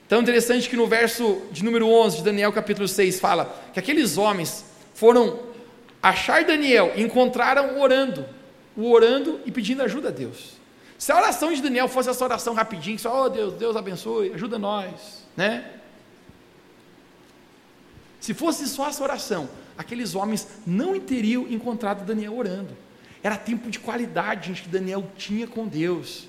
[0.09, 4.17] Tão interessante que no verso de número 11 de Daniel capítulo 6 fala que aqueles
[4.17, 5.54] homens foram
[6.05, 8.27] achar Daniel e encontraram orando,
[8.77, 10.59] o orando e pedindo ajuda a Deus.
[10.99, 14.59] Se a oração de Daniel fosse essa oração rapidinho, só, oh Deus, Deus abençoe, ajuda
[14.59, 15.71] nós, né?
[18.21, 22.77] Se fosse só essa oração, aqueles homens não teriam encontrado Daniel orando.
[23.23, 26.29] Era tempo de qualidade, gente, que Daniel tinha com Deus.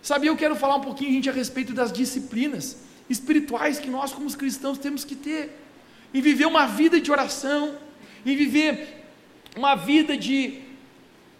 [0.00, 2.78] Sabe, eu quero falar um pouquinho, gente, a respeito das disciplinas
[3.10, 5.62] espirituais que nós, como cristãos, temos que ter.
[6.14, 7.76] Em viver uma vida de oração,
[8.24, 9.04] em viver
[9.56, 10.60] uma vida de,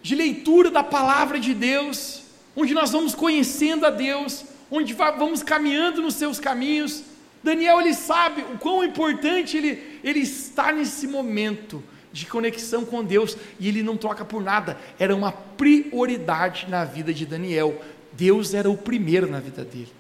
[0.03, 2.23] de leitura da palavra de Deus,
[2.57, 7.05] onde nós vamos conhecendo a Deus, onde vamos caminhando nos seus caminhos.
[7.43, 13.37] Daniel, ele sabe o quão importante ele, ele está nesse momento de conexão com Deus
[13.61, 17.81] e ele não troca por nada, era uma prioridade na vida de Daniel.
[18.13, 19.93] Deus era o primeiro na vida dele.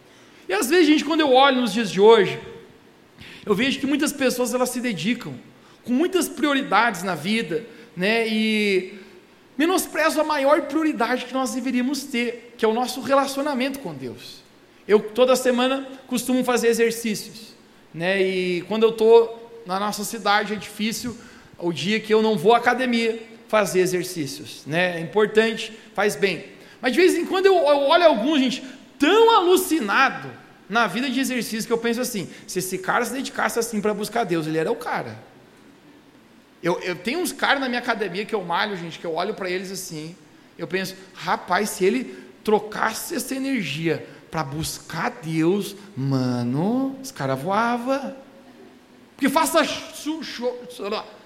[0.49, 2.41] E às vezes, gente, quando eu olho nos dias de hoje,
[3.45, 5.35] eu vejo que muitas pessoas elas se dedicam
[5.89, 7.65] com muitas prioridades na vida,
[7.97, 8.29] né?
[8.29, 8.99] E
[9.57, 14.45] menosprezam a maior prioridade que nós deveríamos ter, que é o nosso relacionamento com Deus.
[14.87, 17.55] Eu toda semana costumo fazer exercícios,
[17.93, 18.23] né?
[18.23, 21.17] E quando eu estou na nossa cidade é difícil
[21.59, 24.99] o dia que eu não vou à academia fazer exercícios, né?
[24.99, 26.45] É importante, faz bem.
[26.81, 28.63] Mas de vez em quando eu, eu olho alguns, gente,
[28.99, 30.31] tão alucinado
[30.69, 33.95] na vida de exercício que eu penso assim: se esse cara se dedicasse assim para
[33.95, 35.28] buscar Deus, ele era o cara.
[36.63, 39.35] Eu, eu tenho uns caras na minha academia que eu malho, gente, que eu olho
[39.35, 40.17] para eles assim,
[40.57, 48.17] eu penso, rapaz, se ele trocasse essa energia para buscar Deus, mano, os caras voava.
[49.15, 49.63] Porque faça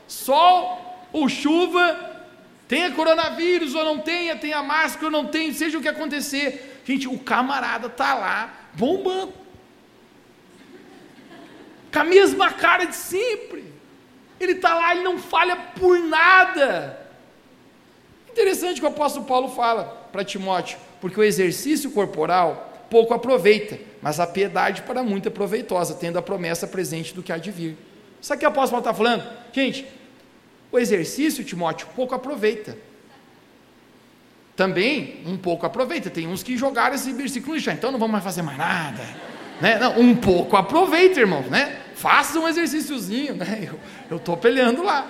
[0.06, 1.98] sol ou chuva,
[2.68, 7.08] tenha coronavírus ou não tenha, tenha máscara ou não tenha, seja o que acontecer, Gente,
[7.08, 9.32] o camarada tá lá bombando.
[11.92, 13.71] Com a mesma cara de sempre.
[14.42, 16.98] Ele está lá, ele não falha por nada.
[18.30, 24.20] Interessante que o apóstolo Paulo fala para Timóteo, porque o exercício corporal pouco aproveita, mas
[24.20, 27.76] a piedade para muito é proveitosa, tendo a promessa presente do que há de vir.
[28.20, 29.26] Sabe o que o apóstolo está falando?
[29.52, 29.86] Gente,
[30.70, 32.76] o exercício, Timóteo, pouco aproveita,
[34.56, 36.10] também um pouco aproveita.
[36.10, 39.02] Tem uns que jogaram esse versículo já, então não vamos mais fazer mais nada.
[39.60, 39.78] Né?
[39.78, 41.81] Não, um pouco aproveita, irmãos, né?
[42.02, 43.70] Faça um exercíciozinho, né?
[44.10, 45.08] Eu estou peleando lá,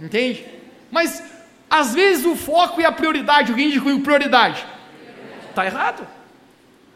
[0.00, 0.46] entende?
[0.90, 1.22] Mas
[1.68, 4.66] às vezes o foco e a prioridade, alguém diz com prioridade,
[5.50, 6.08] está errado.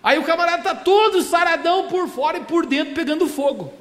[0.03, 3.75] Aí o camarada está todo saradão por fora e por dentro pegando fogo.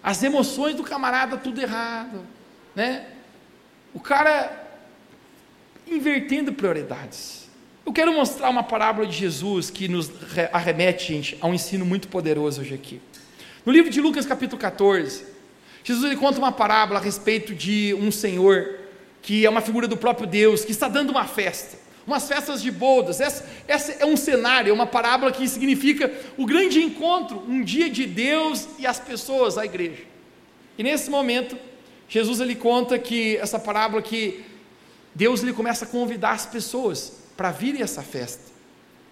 [0.00, 2.24] As emoções do camarada tudo errado,
[2.72, 3.06] né?
[3.92, 4.52] O cara
[5.84, 7.50] invertendo prioridades.
[7.84, 10.12] Eu quero mostrar uma parábola de Jesus que nos
[10.52, 13.00] arremete, gente, a um ensino muito poderoso hoje aqui.
[13.64, 15.22] No livro de Lucas, capítulo 14,
[15.84, 18.78] Jesus ele conta uma parábola a respeito de um senhor
[19.20, 22.70] que é uma figura do próprio Deus, que está dando uma festa, umas festas de
[22.70, 23.20] bodas.
[23.20, 27.90] Essa, essa é um cenário, é uma parábola que significa o grande encontro, um dia
[27.90, 30.04] de Deus e as pessoas, a igreja.
[30.78, 31.54] E nesse momento,
[32.08, 34.42] Jesus ele conta que essa parábola que
[35.14, 38.50] Deus ele começa a convidar as pessoas para virem essa festa,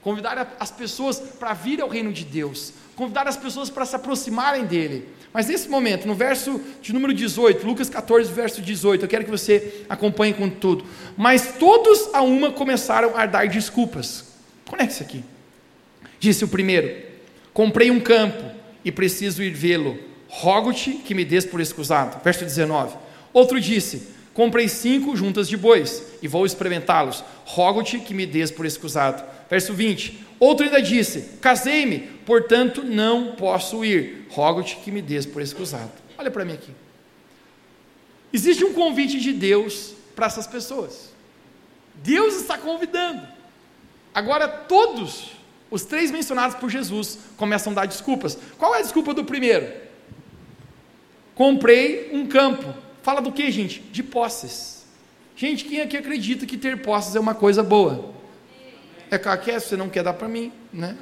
[0.01, 4.67] convidar as pessoas para vir ao reino de Deus, convidar as pessoas para se aproximarem
[4.67, 5.09] dele.
[5.33, 9.31] Mas nesse momento, no verso de número 18, Lucas 14, verso 18, eu quero que
[9.31, 10.85] você acompanhe com tudo.
[11.17, 14.33] Mas todos a uma começaram a dar desculpas.
[14.67, 15.25] Conecte-se aqui.
[16.19, 16.93] Disse o primeiro:
[17.55, 18.43] Comprei um campo
[18.85, 19.97] e preciso ir vê-lo.
[20.27, 22.21] Rogo-te que me des por escusado.
[22.25, 22.97] Verso 19.
[23.33, 27.23] Outro disse: Comprei cinco juntas de bois e vou experimentá-los.
[27.45, 29.23] Rogo-te que me des por escusado.
[29.49, 30.27] Verso 20.
[30.41, 34.27] Outro ainda disse: Casei-me, portanto não posso ir.
[34.29, 35.91] Rogo-te que me des por escusado.
[36.19, 36.73] Olha para mim aqui.
[38.31, 41.11] Existe um convite de Deus para essas pessoas.
[41.95, 43.27] Deus está convidando.
[44.14, 45.31] Agora, todos
[45.71, 48.37] os três mencionados por Jesus começam a dar desculpas.
[48.59, 49.73] Qual é a desculpa do primeiro?
[51.35, 52.75] Comprei um campo
[53.09, 53.81] Fala do que, gente?
[53.81, 54.85] De posses.
[55.35, 58.12] Gente, quem aqui acredita que ter posses é uma coisa boa?
[59.11, 60.95] É claro que é, você não quer dar para mim, né?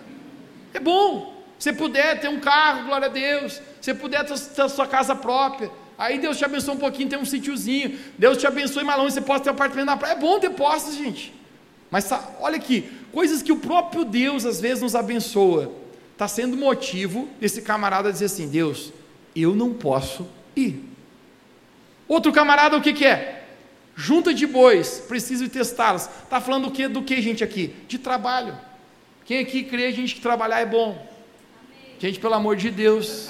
[0.77, 1.35] É bom.
[1.59, 3.61] Se puder ter um carro, glória a Deus.
[3.81, 7.25] Se puder ter a sua casa própria, Aí Deus te abençoa um pouquinho, tem um
[7.25, 7.99] sítiozinho.
[8.19, 10.13] Deus te abençoe mais longe, você pode ter um apartamento na praia.
[10.13, 11.35] É bom ter posses, gente.
[11.91, 15.73] Mas olha aqui, coisas que o próprio Deus às vezes nos abençoa,
[16.13, 18.93] está sendo motivo desse camarada dizer assim: Deus,
[19.35, 20.85] eu não posso ir.
[22.07, 23.45] Outro camarada, o que, que é?
[23.97, 26.11] Junta de bois, preciso testá-las.
[26.25, 27.75] Está falando do que, do que, gente, aqui?
[27.89, 28.55] De trabalho.
[29.27, 30.97] Quem aqui crê, gente, que trabalhar é bom?
[31.99, 33.29] Gente, pelo amor de Deus,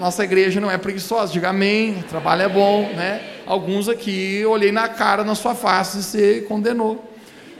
[0.00, 3.22] nossa igreja não é preguiçosa, diga amém, trabalho é bom, né?
[3.46, 7.08] Alguns aqui olhei na cara, na sua face, e você condenou.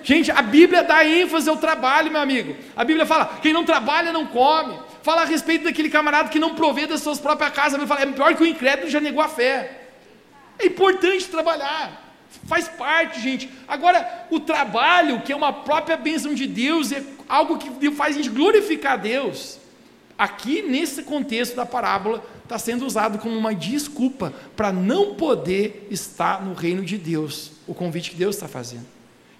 [0.03, 2.57] Gente, a Bíblia dá ênfase ao trabalho, meu amigo.
[2.75, 4.77] A Bíblia fala: quem não trabalha não come.
[5.01, 7.75] Fala a respeito daquele camarada que não provê das suas próprias casas.
[7.75, 9.83] A Bíblia fala: é pior que o incrédulo já negou a fé.
[10.59, 12.10] É importante trabalhar.
[12.47, 13.51] Faz parte, gente.
[13.67, 18.23] Agora, o trabalho, que é uma própria bênção de Deus, é algo que faz a
[18.23, 19.59] gente glorificar a Deus.
[20.19, 26.45] Aqui, nesse contexto da parábola, está sendo usado como uma desculpa para não poder estar
[26.45, 27.53] no reino de Deus.
[27.67, 28.87] O convite que Deus está fazendo.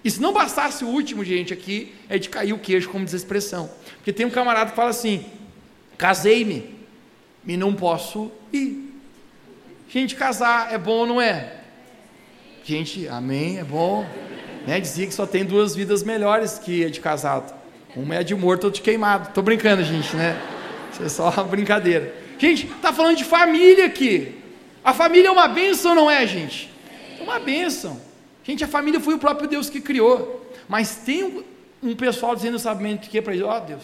[0.03, 3.13] E se não bastasse o último, gente, aqui, é de cair o queijo, como diz
[3.13, 3.69] a expressão.
[3.97, 5.25] Porque tem um camarada que fala assim:
[5.97, 6.73] casei-me
[7.45, 8.91] e não posso ir.
[9.87, 11.60] Gente, casar é bom ou não é?
[12.63, 14.05] Gente, amém, é bom.
[14.67, 14.79] Né?
[14.79, 17.53] Dizia que só tem duas vidas melhores que a de casado.
[17.95, 19.29] Uma é a de morto, outra de queimado.
[19.29, 20.39] Estou brincando, gente, né?
[20.93, 22.13] Isso é só uma brincadeira.
[22.37, 24.35] Gente, está falando de família aqui.
[24.83, 26.71] A família é uma bênção não é, gente?
[27.19, 27.99] É uma bênção.
[28.43, 30.51] Gente, a família foi o próprio Deus que criou.
[30.69, 31.43] Mas tem um,
[31.81, 33.81] um pessoal dizendo, sabe, que é para ele, ó oh, Deus,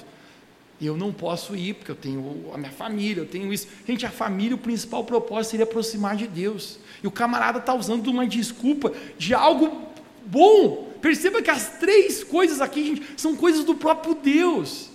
[0.79, 3.67] eu não posso ir, porque eu tenho a minha família, eu tenho isso.
[3.87, 6.79] Gente, a família, o principal propósito seria aproximar de Deus.
[7.03, 9.81] E o camarada está usando uma desculpa de algo
[10.25, 10.91] bom.
[11.01, 14.89] Perceba que as três coisas aqui, gente, são coisas do próprio Deus.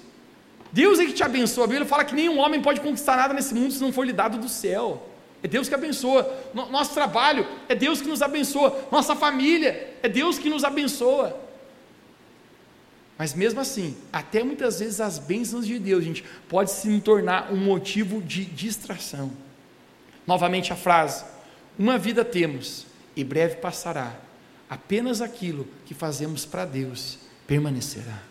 [0.72, 1.64] Deus é que te abençoa.
[1.64, 4.12] A Bíblia fala que nenhum homem pode conquistar nada nesse mundo se não for lhe
[4.12, 5.08] dado do céu.
[5.42, 6.30] É Deus que abençoa.
[6.54, 8.86] Nosso trabalho é Deus que nos abençoa.
[8.90, 11.38] Nossa família é Deus que nos abençoa.
[13.18, 17.56] Mas mesmo assim, até muitas vezes as bênçãos de Deus, gente, pode se tornar um
[17.56, 19.30] motivo de distração.
[20.26, 21.24] Novamente a frase:
[21.78, 24.14] uma vida temos e breve passará.
[24.68, 28.22] Apenas aquilo que fazemos para Deus permanecerá.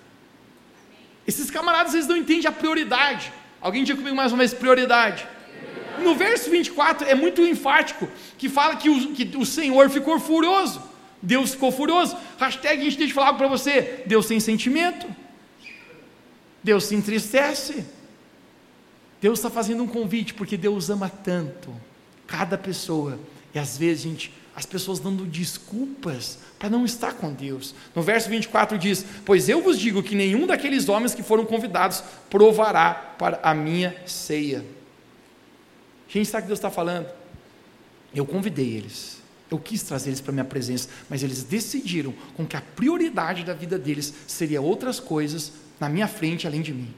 [1.27, 3.31] Esses camaradas eles não entendem a prioridade.
[3.59, 5.27] Alguém diga comigo mais uma vez prioridade.
[5.99, 10.81] No verso 24 é muito enfático que fala que o, que o Senhor ficou furioso.
[11.21, 12.17] Deus ficou furioso.
[12.39, 15.07] Hashtag a gente deixa de falar para você: Deus tem sentimento.
[16.63, 17.85] Deus se entristece.
[19.21, 21.71] Deus está fazendo um convite porque Deus ama tanto
[22.31, 23.19] cada pessoa.
[23.53, 27.75] E às vezes, gente, as pessoas dando desculpas para não estar com Deus.
[27.93, 32.01] No verso 24 diz: Pois eu vos digo que nenhum daqueles homens que foram convidados
[32.29, 34.63] provará para a minha ceia.
[36.07, 37.07] Gente, sabe o que Deus está falando?
[38.13, 42.57] Eu convidei eles, eu quis trazer eles para minha presença, mas eles decidiram com que
[42.57, 46.93] a prioridade da vida deles seria outras coisas na minha frente além de mim.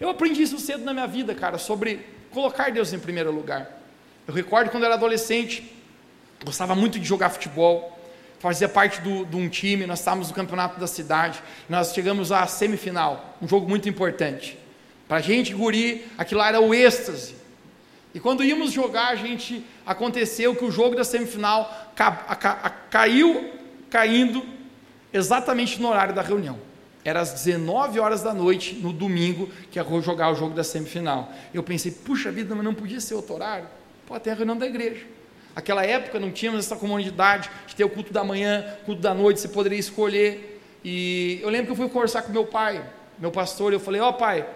[0.00, 3.77] Eu aprendi isso cedo na minha vida, cara, sobre colocar Deus em primeiro lugar.
[4.28, 5.72] Eu recordo quando era adolescente,
[6.44, 7.98] gostava muito de jogar futebol,
[8.38, 12.46] fazia parte do, de um time, nós estávamos no campeonato da cidade, nós chegamos à
[12.46, 14.58] semifinal, um jogo muito importante.
[15.08, 17.36] Para a gente, guri, aquilo era o êxtase.
[18.12, 22.54] E quando íamos jogar, a gente aconteceu que o jogo da semifinal ca, ca,
[22.90, 23.54] caiu
[23.88, 24.44] caindo
[25.10, 26.58] exatamente no horário da reunião.
[27.02, 31.32] Era às 19 horas da noite, no domingo, que ia jogar o jogo da semifinal.
[31.54, 33.77] Eu pensei, puxa vida, mas não podia ser outro horário?
[34.08, 35.04] Pode ter a reunião da igreja.
[35.54, 39.38] Aquela época não tínhamos essa comunidade de ter o culto da manhã, culto da noite,
[39.38, 40.62] você poderia escolher.
[40.82, 42.82] E eu lembro que eu fui conversar com meu pai,
[43.18, 44.48] meu pastor, e eu falei, ó oh, pai,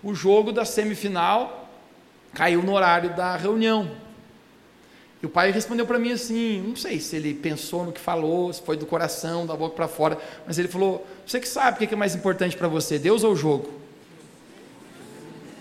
[0.00, 1.68] o jogo da semifinal
[2.34, 3.90] caiu no horário da reunião.
[5.20, 8.52] E o pai respondeu para mim assim, não sei se ele pensou no que falou,
[8.52, 11.88] se foi do coração, da boca para fora, mas ele falou: "Você que sabe o
[11.88, 13.70] que é mais importante para você, Deus ou o jogo?"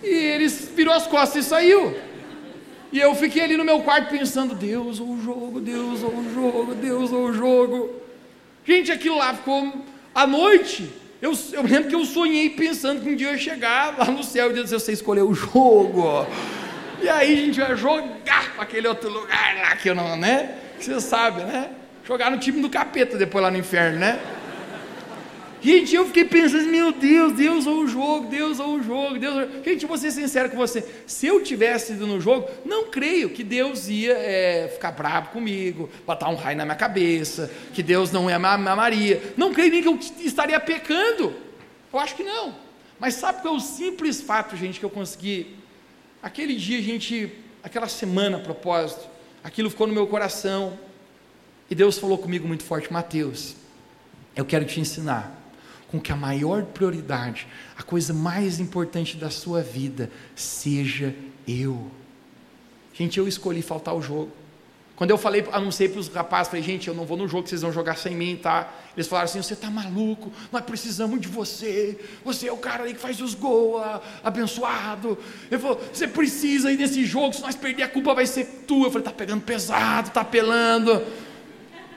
[0.03, 2.08] E ele virou as costas e saiu.
[2.91, 6.33] E eu fiquei ali no meu quarto pensando: Deus ou o jogo, Deus ou o
[6.33, 7.95] jogo, Deus ou o jogo.
[8.65, 9.73] Gente, aquilo lá ficou
[10.13, 10.89] à noite.
[11.21, 14.23] Eu, eu lembro que eu sonhei pensando que um dia eu ia chegar lá no
[14.23, 16.25] céu e dizer: Você escolheu o jogo.
[17.01, 20.55] E aí a gente vai jogar para aquele outro lugar lá que eu não, né?
[20.77, 21.69] Que você sabe, né?
[22.05, 24.19] Jogar no time do capeta depois lá no inferno, né?
[25.61, 29.35] Gente, eu fiquei pensando, meu Deus, Deus ou o jogo, Deus ou o jogo, Deus.
[29.35, 29.63] Ou...
[29.63, 30.83] Gente, vou ser sincero com você.
[31.05, 35.89] Se eu tivesse ido no jogo, não creio que Deus ia é, ficar bravo comigo,
[36.05, 39.21] botar um raio na minha cabeça, que Deus não é a Maria.
[39.35, 41.33] Não creio nem que eu estaria pecando.
[41.91, 42.55] Eu acho que não.
[42.99, 45.59] Mas sabe qual é o simples fato, gente, que eu consegui
[46.21, 47.31] Aquele dia gente
[47.63, 49.07] aquela semana a propósito,
[49.41, 50.77] aquilo ficou no meu coração.
[51.69, 53.55] E Deus falou comigo muito forte: Mateus,
[54.35, 55.38] eu quero te ensinar
[55.89, 61.15] com que a maior prioridade, a coisa mais importante da sua vida, seja
[61.47, 61.89] eu.
[62.93, 64.31] Gente, eu escolhi faltar o jogo.
[64.95, 67.61] Quando eu falei, anunciei para os rapazes, falei, gente, eu não vou no jogo vocês
[67.61, 68.69] vão jogar sem mim, tá?
[68.97, 72.93] Eles falaram assim: você está maluco, nós precisamos de você, você é o cara aí
[72.93, 73.81] que faz os gols,
[74.21, 75.17] abençoado.
[75.49, 78.87] Ele falou: você precisa ir nesse jogo, se nós perder a culpa vai ser tua.
[78.87, 81.01] Eu falei: está pegando pesado, está apelando.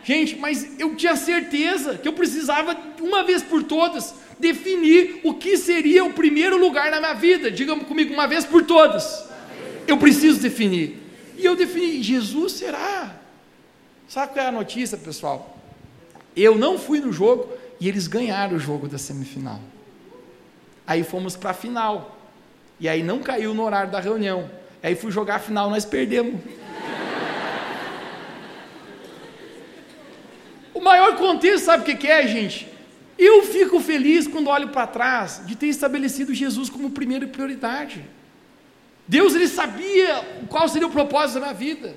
[0.05, 5.57] Gente, mas eu tinha certeza que eu precisava, uma vez por todas, definir o que
[5.57, 7.51] seria o primeiro lugar na minha vida.
[7.51, 9.25] Diga comigo, uma vez por todas.
[9.87, 10.99] Eu preciso definir.
[11.37, 13.17] E eu defini, Jesus será.
[14.09, 15.57] Sabe qual é a notícia, pessoal?
[16.37, 17.49] Eu não fui no jogo
[17.81, 19.61] e eles ganharam o jogo da semifinal.
[20.87, 22.19] Aí fomos para a final.
[22.81, 24.51] E aí não caiu no horário da reunião.
[24.83, 26.41] Aí fui jogar a final, nós perdemos.
[31.23, 32.69] Contexto, sabe o que é, gente?
[33.17, 38.05] Eu fico feliz quando olho para trás de ter estabelecido Jesus como primeira prioridade.
[39.07, 41.95] Deus ele sabia qual seria o propósito da minha vida.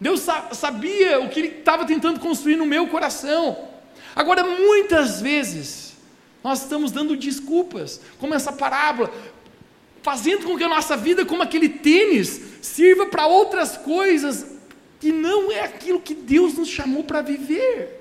[0.00, 3.68] Deus sabia o que ele estava tentando construir no meu coração.
[4.14, 5.96] Agora, muitas vezes,
[6.42, 9.12] nós estamos dando desculpas, como essa parábola,
[10.02, 14.46] fazendo com que a nossa vida, como aquele tênis, sirva para outras coisas
[14.98, 17.99] que não é aquilo que Deus nos chamou para viver.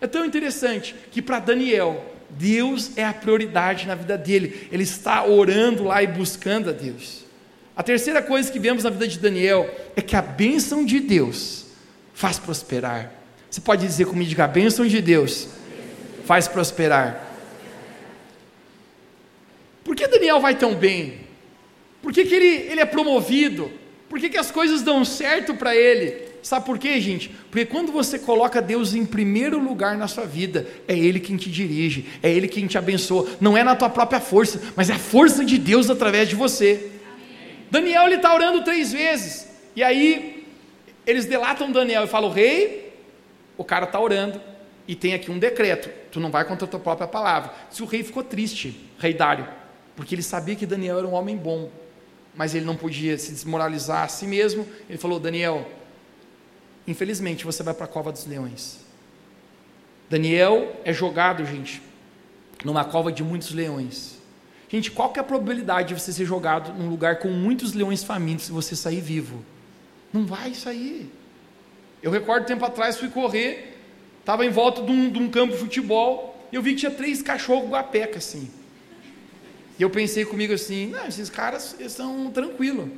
[0.00, 4.68] É tão interessante que para Daniel, Deus é a prioridade na vida dele.
[4.70, 7.24] Ele está orando lá e buscando a Deus.
[7.76, 11.66] A terceira coisa que vemos na vida de Daniel é que a bênção de Deus
[12.14, 13.12] faz prosperar.
[13.50, 15.48] Você pode dizer comigo, diga, a bênção de Deus
[16.24, 17.24] faz prosperar.
[19.84, 21.20] Por que Daniel vai tão bem?
[22.02, 23.70] Por que, que ele, ele é promovido?
[24.08, 26.25] Por que, que as coisas dão certo para ele?
[26.42, 27.28] Sabe por quê, gente?
[27.50, 31.50] Porque quando você coloca Deus em primeiro lugar na sua vida, é Ele quem te
[31.50, 33.28] dirige, é Ele quem te abençoa.
[33.40, 36.90] Não é na tua própria força, mas é a força de Deus através de você.
[37.12, 37.66] Amém.
[37.70, 40.46] Daniel ele está orando três vezes, e aí
[41.06, 42.92] eles delatam Daniel e falam: Rei,
[43.56, 44.40] o cara está orando,
[44.86, 47.52] e tem aqui um decreto: tu não vai contra a tua própria palavra.
[47.70, 49.48] Se o rei ficou triste, rei Dário,
[49.94, 51.70] porque ele sabia que Daniel era um homem bom,
[52.34, 55.66] mas ele não podia se desmoralizar a si mesmo, ele falou: Daniel
[56.86, 58.78] infelizmente você vai para a cova dos leões.
[60.08, 61.82] Daniel é jogado, gente,
[62.64, 64.16] numa cova de muitos leões.
[64.68, 68.02] Gente, qual que é a probabilidade de você ser jogado num lugar com muitos leões
[68.02, 69.44] famintos e você sair vivo?
[70.12, 71.10] Não vai sair.
[72.02, 73.76] Eu recordo tempo atrás, fui correr,
[74.20, 76.90] estava em volta de um, de um, campo de futebol, e eu vi que tinha
[76.90, 78.50] três cachorros guapeca assim.
[79.78, 82.88] E eu pensei comigo assim, não, esses caras são tranquilos,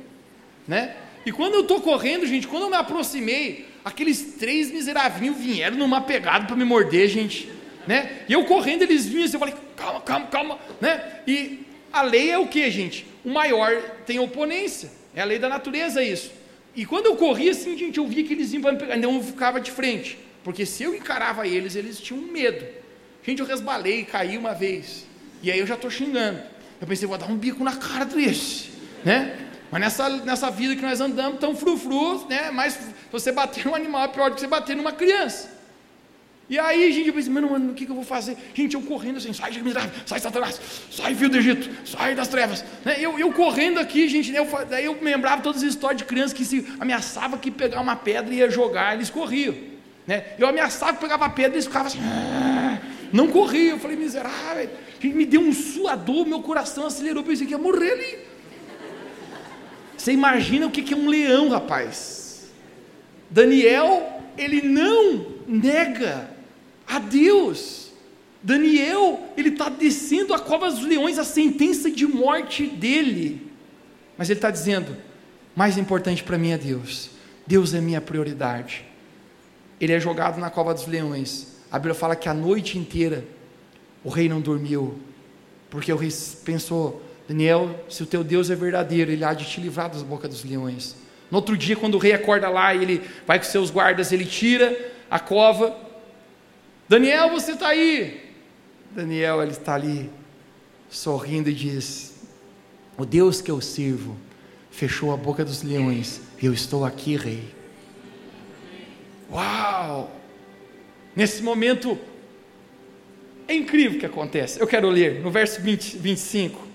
[0.67, 0.95] né?
[1.25, 6.01] E quando eu estou correndo, gente, quando eu me aproximei, aqueles três miseráveis vieram numa
[6.01, 7.49] pegada para me morder, gente.
[7.87, 8.23] Né?
[8.27, 10.59] E eu correndo, eles vinham assim, eu falei, calma, calma, calma.
[10.79, 11.21] Né?
[11.27, 13.05] E a lei é o que, gente?
[13.23, 14.91] O maior tem oponência.
[15.15, 16.31] É a lei da natureza isso.
[16.75, 19.15] E quando eu corria assim, gente, eu via que eles iam para me pegar, então
[19.15, 20.17] eu ficava de frente.
[20.43, 22.65] Porque se eu encarava eles, eles tinham medo.
[23.23, 25.05] Gente, eu resbalei, caí uma vez.
[25.41, 26.41] E aí eu já estou xingando.
[26.79, 28.69] Eu pensei, vou dar um bico na cara desse.
[29.03, 29.37] Né?
[29.71, 32.49] Mas nessa, nessa vida que nós andamos, tão frufru, né?
[32.51, 32.79] Mas
[33.11, 35.59] você bater um animal é pior do que você bater numa criança.
[36.49, 38.35] E aí, gente, eu pensei, mano, mano, o que, que eu vou fazer?
[38.55, 40.59] Gente, eu correndo assim, sai miserável, sai Satanás,
[40.89, 42.65] sai filho do Egito, sai das trevas.
[42.83, 42.95] Né?
[42.99, 44.39] Eu, eu correndo aqui, gente, né?
[44.39, 47.95] eu, daí eu lembrava todas as histórias de crianças que se ameaçava que pegar uma
[47.95, 49.55] pedra e ia jogar, eles corriam.
[50.07, 50.25] Né?
[50.39, 52.79] Eu ameaçava que pegava a pedra e eles ficavam assim, ah",
[53.13, 53.69] não corria.
[53.69, 57.91] Eu falei, miserável, gente, me deu um suador, meu coração acelerou, pensei que ia morrer
[57.91, 58.28] ali.
[60.09, 62.49] Você imagina o que é um leão, rapaz?
[63.29, 66.31] Daniel, ele não nega
[66.87, 67.91] a Deus.
[68.41, 73.51] Daniel, ele está descendo a cova dos leões, a sentença de morte dele.
[74.17, 74.97] Mas ele está dizendo:
[75.55, 77.11] mais importante para mim é Deus.
[77.45, 78.83] Deus é minha prioridade.
[79.79, 81.59] Ele é jogado na cova dos leões.
[81.71, 83.23] A Bíblia fala que a noite inteira
[84.03, 84.97] o rei não dormiu,
[85.69, 86.09] porque o rei
[86.43, 86.99] pensou:
[87.29, 90.43] Daniel, se o teu Deus é verdadeiro, ele há de te livrar das bocas dos
[90.43, 90.95] leões.
[91.29, 94.75] No outro dia, quando o rei acorda lá, ele vai com seus guardas, ele tira
[95.11, 95.77] a cova.
[96.87, 98.33] Daniel, você está aí.
[98.89, 100.09] Daniel, ele está ali,
[100.89, 102.15] sorrindo e diz:
[102.97, 104.17] O Deus que eu sirvo
[104.71, 107.53] fechou a boca dos leões, e eu estou aqui, rei.
[109.31, 110.19] Uau!
[111.15, 111.95] Nesse momento,
[113.47, 114.59] é incrível o que acontece.
[114.59, 116.68] Eu quero ler no verso 20, 25.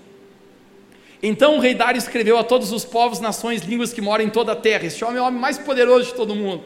[1.21, 4.51] Então o rei Dário escreveu a todos os povos, nações, línguas que moram em toda
[4.51, 6.63] a terra: Este homem é o homem mais poderoso de todo mundo.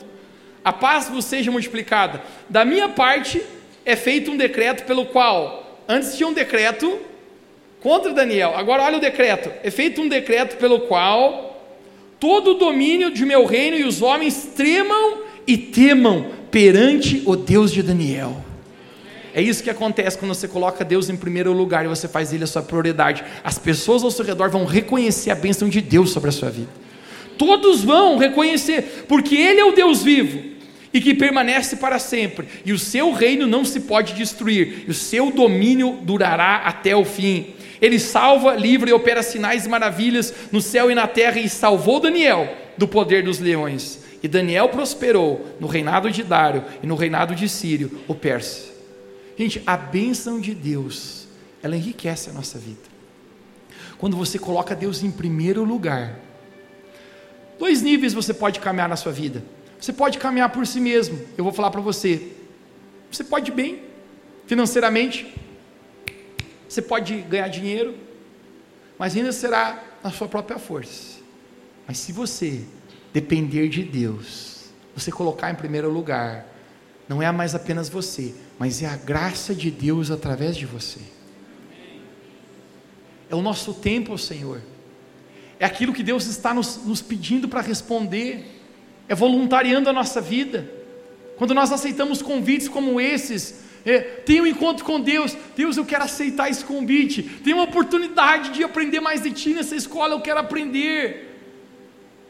[0.63, 2.21] A paz vos seja multiplicada.
[2.49, 3.41] Da minha parte
[3.85, 6.99] é feito um decreto pelo qual, antes tinha um decreto
[7.81, 11.49] contra Daniel, agora olha o decreto: é feito um decreto pelo qual
[12.19, 17.71] todo o domínio de meu reino e os homens tremam e temam perante o Deus
[17.71, 18.48] de Daniel.
[19.34, 22.43] É isso que acontece quando você coloca Deus em primeiro lugar e você faz Ele
[22.43, 23.23] a sua prioridade.
[23.43, 26.69] As pessoas ao seu redor vão reconhecer a bênção de Deus sobre a sua vida.
[27.38, 30.49] Todos vão reconhecer, porque Ele é o Deus vivo
[30.93, 34.93] e que permanece para sempre, e o seu reino não se pode destruir, e o
[34.93, 37.53] seu domínio durará até o fim.
[37.82, 41.99] Ele salva, livra e opera sinais e maravilhas no céu e na terra, e salvou
[41.99, 43.99] Daniel do poder dos leões.
[44.21, 48.68] E Daniel prosperou no reinado de Dário e no reinado de Sírio, o persa.
[49.39, 51.25] Gente, a bênção de Deus,
[51.63, 52.81] ela enriquece a nossa vida.
[53.97, 56.19] Quando você coloca Deus em primeiro lugar,
[57.57, 59.41] dois níveis você pode caminhar na sua vida.
[59.79, 61.17] Você pode caminhar por si mesmo.
[61.37, 62.33] Eu vou falar para você.
[63.09, 63.81] Você pode bem
[64.45, 65.33] financeiramente.
[66.67, 67.95] Você pode ganhar dinheiro,
[68.97, 71.19] mas ainda será na sua própria força.
[71.87, 72.65] Mas se você
[73.13, 76.45] depender de Deus, você colocar em primeiro lugar,
[77.07, 80.99] não é mais apenas você, mas é a graça de Deus através de você.
[83.30, 84.62] É o nosso tempo, Senhor.
[85.57, 88.45] É aquilo que Deus está nos, nos pedindo para responder.
[89.07, 90.70] É voluntariando a nossa vida.
[91.38, 96.03] Quando nós aceitamos convites como esses, é, tem um encontro com Deus, Deus, eu quero
[96.03, 97.24] aceitar esse convite.
[97.24, 101.28] Tem uma oportunidade de aprender mais de Ti nessa escola, eu quero aprender.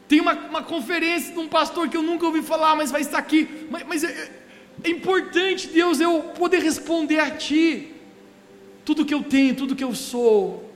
[0.06, 3.18] Tem uma, uma conferência de um pastor que eu nunca ouvi falar, mas vai estar
[3.18, 3.66] aqui.
[3.68, 4.39] Mas, mas é,
[4.82, 7.92] é importante, Deus, eu poder responder a Ti.
[8.84, 10.68] Tudo que eu tenho, tudo que eu sou,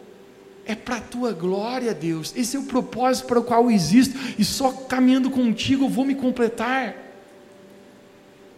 [0.66, 2.34] é para a tua glória, Deus.
[2.36, 6.04] Esse é o propósito para o qual eu existo, e só caminhando contigo eu vou
[6.04, 6.96] me completar.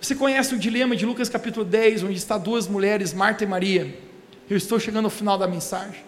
[0.00, 3.98] Você conhece o dilema de Lucas capítulo 10, onde está duas mulheres, Marta e Maria.
[4.48, 6.04] Eu estou chegando ao final da mensagem.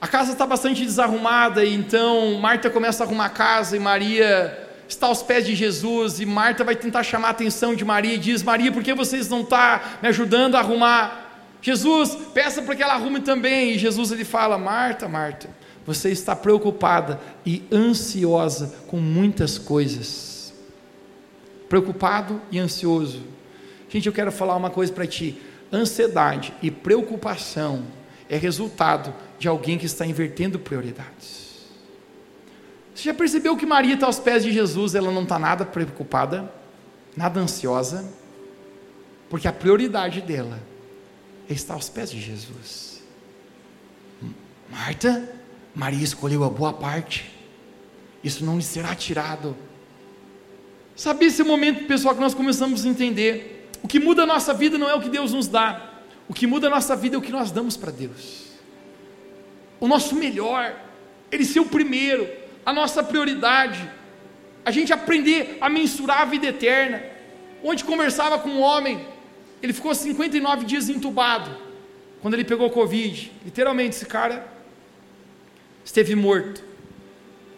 [0.00, 4.67] A casa está bastante desarrumada, e então Marta começa a arrumar a casa e Maria
[4.88, 8.18] está aos pés de Jesus e Marta vai tentar chamar a atenção de Maria e
[8.18, 11.26] diz: Maria, por que vocês não estão tá me ajudando a arrumar?
[11.60, 13.72] Jesus, peça para que ela arrume também.
[13.72, 15.50] E Jesus ele fala: Marta, Marta,
[15.86, 20.54] você está preocupada e ansiosa com muitas coisas.
[21.68, 23.22] Preocupado e ansioso.
[23.90, 25.40] Gente, eu quero falar uma coisa para ti:
[25.72, 27.84] ansiedade e preocupação
[28.28, 31.47] é resultado de alguém que está invertendo prioridades.
[32.98, 36.52] Você já percebeu que Maria está aos pés de Jesus, ela não está nada preocupada,
[37.16, 38.12] nada ansiosa,
[39.30, 40.58] porque a prioridade dela
[41.48, 43.04] é estar aos pés de Jesus.
[44.68, 45.32] Marta,
[45.76, 47.32] Maria escolheu a boa parte,
[48.24, 49.56] isso não lhe será tirado.
[50.96, 54.76] Sabe esse momento, pessoal, que nós começamos a entender: o que muda a nossa vida
[54.76, 57.22] não é o que Deus nos dá, o que muda a nossa vida é o
[57.22, 58.46] que nós damos para Deus.
[59.78, 60.74] O nosso melhor,
[61.30, 62.28] Ele ser o primeiro,
[62.64, 63.90] a nossa prioridade,
[64.64, 67.02] a gente aprender a mensurar a vida eterna.
[67.62, 69.04] Onde conversava com um homem,
[69.62, 71.50] ele ficou 59 dias entubado,
[72.20, 73.32] quando ele pegou Covid.
[73.44, 74.46] Literalmente, esse cara
[75.84, 76.62] esteve morto.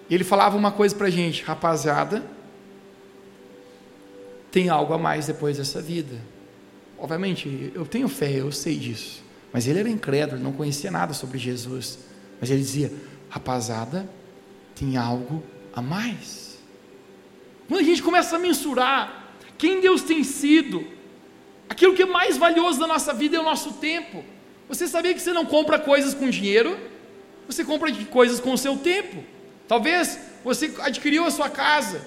[0.08, 2.24] E ele falava uma coisa para a gente, rapaziada,
[4.50, 6.16] tem algo a mais depois dessa vida.
[6.98, 9.22] Obviamente, eu tenho fé, eu sei disso.
[9.52, 11.98] Mas ele era incrédulo, não conhecia nada sobre Jesus.
[12.40, 12.92] Mas ele dizia:
[13.28, 14.08] rapaziada,
[14.80, 15.42] tem algo
[15.74, 16.58] a mais.
[17.68, 20.82] Quando a gente começa a mensurar quem Deus tem sido,
[21.68, 24.24] aquilo que é mais valioso da nossa vida é o nosso tempo.
[24.70, 26.78] Você sabia que você não compra coisas com dinheiro,
[27.46, 29.22] você compra coisas com o seu tempo.
[29.68, 32.00] Talvez você adquiriu a sua casa,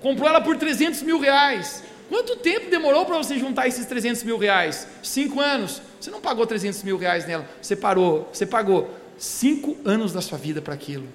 [0.00, 1.84] comprou ela por 300 mil reais.
[2.08, 4.88] Quanto tempo demorou para você juntar esses 300 mil reais?
[5.02, 5.82] Cinco anos.
[6.00, 10.38] Você não pagou 300 mil reais nela, você parou, você pagou cinco anos da sua
[10.38, 11.06] vida para aquilo.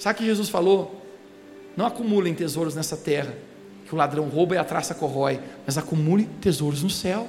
[0.00, 1.04] Sabe o que Jesus falou?
[1.76, 3.36] Não acumulem tesouros nessa terra,
[3.86, 7.28] que o ladrão rouba e a traça corrói, mas acumule tesouros no céu.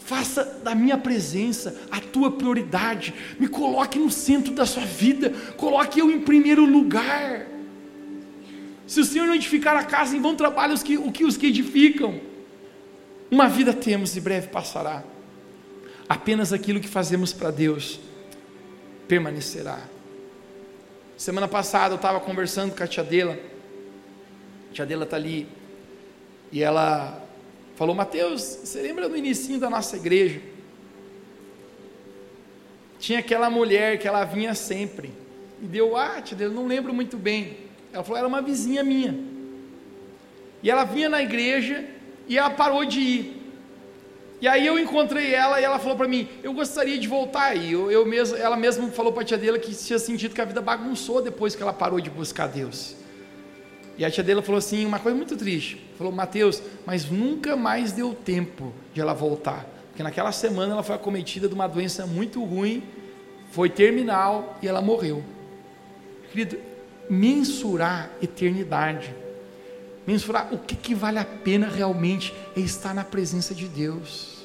[0.00, 6.00] Faça da minha presença a tua prioridade, me coloque no centro da sua vida, coloque
[6.00, 7.46] eu em primeiro lugar.
[8.84, 11.36] Se o Senhor não edificar a casa, em vão trabalham os que, o que os
[11.36, 12.20] que edificam.
[13.30, 15.04] Uma vida temos e breve passará.
[16.08, 18.00] Apenas aquilo que fazemos para Deus
[19.06, 19.93] permanecerá.
[21.16, 23.38] Semana passada eu estava conversando com a tia Dela.
[24.70, 25.46] A tia Dela está ali.
[26.50, 27.22] E ela
[27.76, 30.40] falou: Mateus, você lembra do início da nossa igreja?
[33.04, 35.12] tinha aquela mulher que ela vinha sempre.
[35.62, 37.58] E deu, ah, tia, eu não lembro muito bem.
[37.92, 39.14] Ela falou, era uma vizinha minha.
[40.62, 41.84] E ela vinha na igreja
[42.26, 43.33] e ela parou de ir.
[44.40, 47.72] E aí eu encontrei ela e ela falou para mim, eu gostaria de voltar aí.
[47.72, 50.44] Eu, eu mesmo, ela mesma falou para a tia dela que tinha sentido que a
[50.44, 52.96] vida bagunçou depois que ela parou de buscar Deus.
[53.96, 55.80] E a tia dela falou assim, uma coisa muito triste.
[55.96, 59.66] Falou, Mateus, mas nunca mais deu tempo de ela voltar.
[59.88, 62.82] Porque naquela semana ela foi acometida de uma doença muito ruim,
[63.50, 65.22] foi terminal e ela morreu.
[66.32, 66.58] Querido,
[67.08, 69.14] mensurar eternidade,
[70.06, 74.44] mensurar o que, que vale a pena realmente é estar na presença de Deus,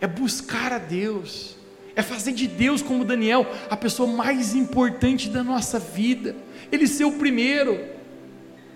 [0.00, 1.56] é buscar a Deus,
[1.94, 6.34] é fazer de Deus, como Daniel, a pessoa mais importante da nossa vida,
[6.70, 7.78] ele ser o primeiro.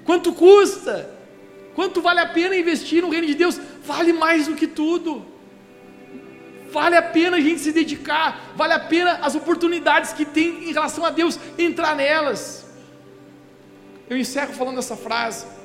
[0.05, 1.11] Quanto custa?
[1.75, 3.61] Quanto vale a pena investir no reino de Deus?
[3.85, 5.25] Vale mais do que tudo.
[6.71, 10.73] Vale a pena a gente se dedicar, vale a pena as oportunidades que tem em
[10.73, 12.67] relação a Deus entrar nelas.
[14.11, 15.56] Eu encerro falando essa frase.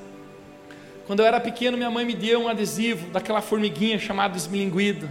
[1.08, 5.10] Quando eu era pequeno, minha mãe me deu um adesivo daquela formiguinha chamada esmilinguido.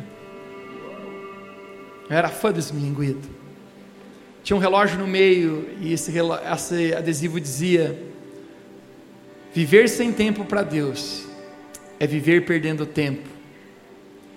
[2.08, 3.28] Eu era fã do esmilinguido.
[4.42, 6.12] Tinha um relógio no meio e esse,
[6.52, 7.98] esse adesivo dizia:
[9.52, 11.26] Viver sem tempo para Deus
[11.98, 13.40] é viver perdendo tempo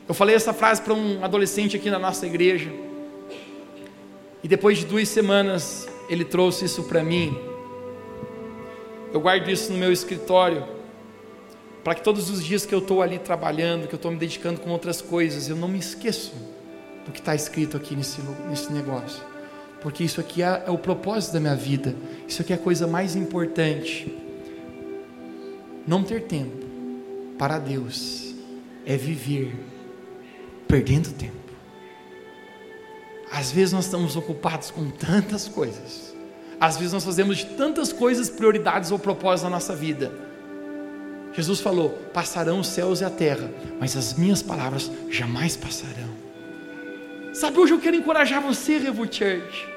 [0.05, 2.69] eu falei essa frase para um adolescente aqui na nossa igreja.
[4.43, 7.37] E depois de duas semanas, ele trouxe isso para mim.
[9.13, 10.65] Eu guardo isso no meu escritório.
[11.83, 14.59] Para que todos os dias que eu estou ali trabalhando, que eu estou me dedicando
[14.61, 16.33] com outras coisas, eu não me esqueço
[17.05, 19.21] do que está escrito aqui nesse, nesse negócio.
[19.81, 21.93] Porque isso aqui é, é o propósito da minha vida.
[22.25, 24.17] Isso aqui é a coisa mais importante.
[25.85, 26.65] Não ter tempo
[27.37, 28.33] para Deus
[28.85, 29.53] é viver
[30.65, 31.43] perdendo tempo.
[33.29, 36.15] Às vezes nós estamos ocupados com tantas coisas.
[36.59, 40.32] Às vezes nós fazemos de tantas coisas prioridades ou propósitos na nossa vida.
[41.33, 46.13] Jesus falou: passarão os céus e a terra, mas as minhas palavras jamais passarão.
[47.33, 49.67] Sabe, hoje eu quero encorajar você, Revo Church,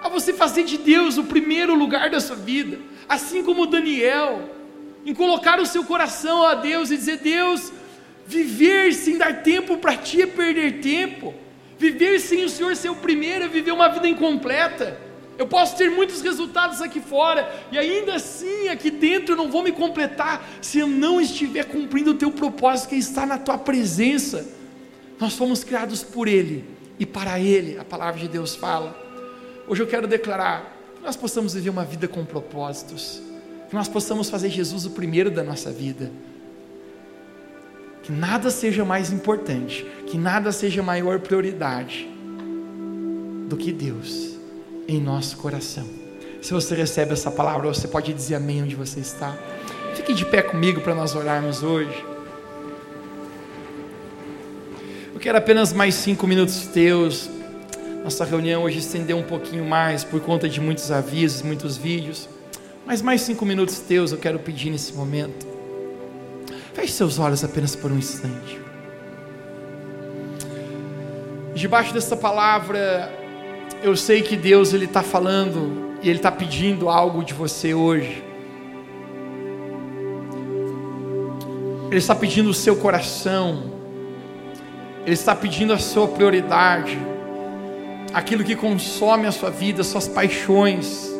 [0.00, 2.78] a você fazer de Deus o primeiro lugar da sua vida,
[3.08, 4.48] assim como Daniel,
[5.04, 7.70] em colocar o seu coração a Deus e dizer: Deus,
[8.28, 11.34] Viver sem dar tempo para ti é perder tempo.
[11.78, 15.00] Viver sem o Senhor ser o primeiro é viver uma vida incompleta.
[15.38, 19.62] Eu posso ter muitos resultados aqui fora e ainda assim aqui dentro eu não vou
[19.62, 24.44] me completar se eu não estiver cumprindo o teu propósito que está na tua presença.
[25.20, 26.64] Nós fomos criados por Ele
[26.98, 28.98] e para Ele, a palavra de Deus fala.
[29.68, 33.22] Hoje eu quero declarar que nós possamos viver uma vida com propósitos,
[33.68, 36.10] que nós possamos fazer Jesus o primeiro da nossa vida
[38.02, 42.08] que nada seja mais importante, que nada seja maior prioridade
[43.46, 44.37] do que Deus
[44.88, 45.86] em nosso coração.
[46.40, 49.36] Se você recebe essa palavra, você pode dizer amém onde você está.
[49.94, 52.04] Fique de pé comigo para nós orarmos hoje.
[55.12, 57.28] Eu quero apenas mais cinco minutos teus.
[58.02, 62.28] Nossa reunião hoje estendeu um pouquinho mais por conta de muitos avisos, muitos vídeos.
[62.86, 65.46] Mas mais cinco minutos teus eu quero pedir nesse momento.
[66.72, 68.58] Feche seus olhos apenas por um instante.
[71.54, 73.12] Debaixo dessa palavra,
[73.82, 78.22] eu sei que Deus ele está falando e ele está pedindo algo de você hoje.
[81.86, 83.72] Ele está pedindo o seu coração.
[85.04, 86.98] Ele está pedindo a sua prioridade,
[88.12, 91.10] aquilo que consome a sua vida, suas paixões,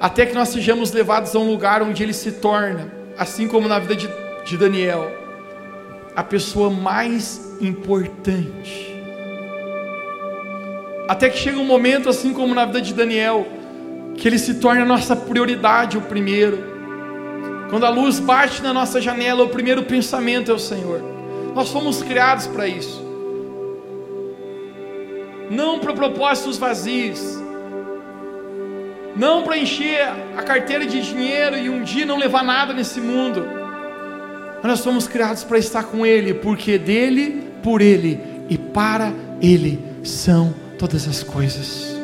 [0.00, 3.78] até que nós sejamos levados a um lugar onde Ele se torna assim como na
[3.78, 4.08] vida de,
[4.44, 5.10] de Daniel,
[6.14, 8.93] a pessoa mais importante.
[11.06, 13.46] Até que chega um momento, assim como na vida de Daniel,
[14.16, 16.72] que ele se torna a nossa prioridade, o primeiro.
[17.68, 21.02] Quando a luz bate na nossa janela, o primeiro pensamento é o Senhor.
[21.54, 23.04] Nós fomos criados para isso.
[25.50, 27.20] Não para propósitos vazios,
[29.14, 33.46] não para encher a carteira de dinheiro e um dia não levar nada nesse mundo.
[34.56, 39.78] Mas nós somos criados para estar com Ele, porque dele, por Ele e para Ele
[40.02, 41.94] são todas as coisas.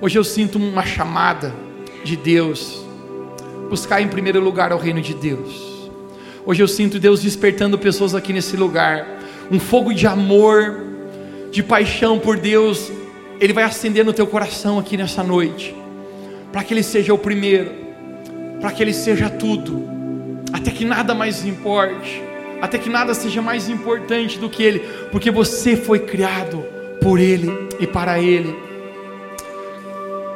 [0.00, 1.54] Hoje eu sinto uma chamada
[2.04, 2.84] de Deus,
[3.68, 5.90] buscar em primeiro lugar o reino de Deus.
[6.46, 9.06] Hoje eu sinto Deus despertando pessoas aqui nesse lugar,
[9.50, 10.86] um fogo de amor,
[11.50, 12.90] de paixão por Deus
[13.40, 15.74] ele vai acender no teu coração aqui nessa noite,
[16.52, 17.70] para que Ele seja o primeiro,
[18.60, 19.82] para que Ele seja tudo,
[20.52, 22.22] até que nada mais importe,
[22.60, 24.80] até que nada seja mais importante do que Ele,
[25.10, 26.62] porque você foi criado
[27.00, 28.56] por Ele e para Ele.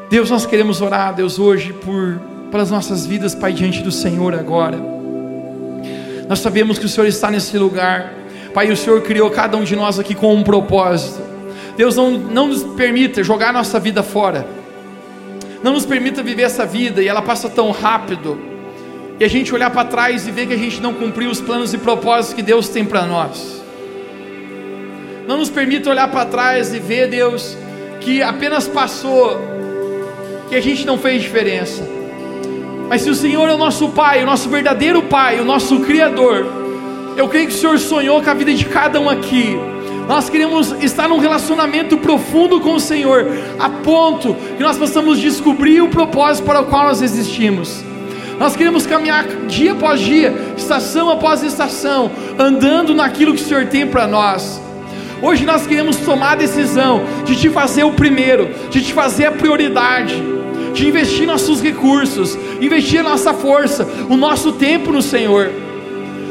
[0.08, 2.20] Deus, nós queremos orar, Deus, hoje por
[2.54, 4.78] pelas nossas vidas, Pai, diante do Senhor agora.
[6.28, 8.14] Nós sabemos que o Senhor está nesse lugar,
[8.54, 11.20] Pai, o Senhor criou cada um de nós aqui com um propósito.
[11.76, 14.46] Deus não, não nos permita jogar nossa vida fora,
[15.64, 18.38] não nos permita viver essa vida e ela passa tão rápido,
[19.18, 21.74] e a gente olhar para trás e ver que a gente não cumpriu os planos
[21.74, 23.63] e propósitos que Deus tem para nós.
[25.26, 27.56] Não nos permita olhar para trás e ver, Deus,
[28.00, 29.40] que apenas passou,
[30.48, 31.82] que a gente não fez diferença.
[32.88, 36.46] Mas se o Senhor é o nosso Pai, o nosso verdadeiro Pai, o nosso Criador,
[37.16, 39.56] eu creio que o Senhor sonhou com a vida de cada um aqui.
[40.06, 43.26] Nós queremos estar num relacionamento profundo com o Senhor,
[43.58, 47.82] a ponto que nós possamos descobrir o propósito para o qual nós existimos.
[48.38, 53.86] Nós queremos caminhar dia após dia, estação após estação, andando naquilo que o Senhor tem
[53.86, 54.60] para nós.
[55.24, 59.32] Hoje nós queremos tomar a decisão de te fazer o primeiro, de te fazer a
[59.32, 60.22] prioridade
[60.74, 65.50] de investir nossos recursos, investir nossa força, o nosso tempo no Senhor,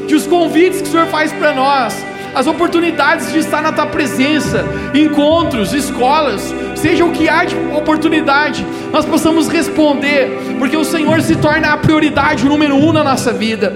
[0.06, 3.88] de os convites que o Senhor faz para nós, as oportunidades de estar na tua
[3.88, 4.64] presença,
[4.94, 11.36] encontros, escolas, seja o que há de oportunidade, nós possamos responder, porque o Senhor se
[11.38, 13.74] torna a prioridade, o número um na nossa vida.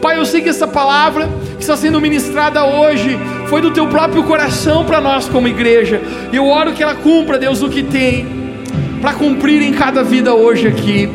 [0.00, 3.18] Pai, eu sei que essa palavra que está sendo ministrada hoje
[3.48, 6.00] foi do teu próprio coração para nós como igreja.
[6.32, 8.26] E eu oro que ela cumpra, Deus, o que tem
[9.00, 11.08] para cumprir em cada vida hoje aqui.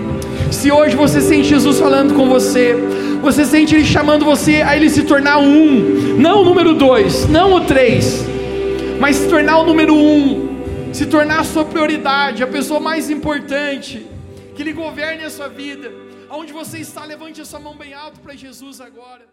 [0.52, 2.76] Se hoje você sente Jesus falando com você,
[3.22, 7.54] você sente Ele chamando você a Ele se tornar um, não o número dois, não
[7.54, 8.26] o três,
[9.00, 14.06] mas se tornar o número um, se tornar a sua prioridade, a pessoa mais importante,
[14.56, 15.92] que Ele governe a sua vida.
[16.30, 19.33] Aonde você está, levante a sua mão bem alto para Jesus agora.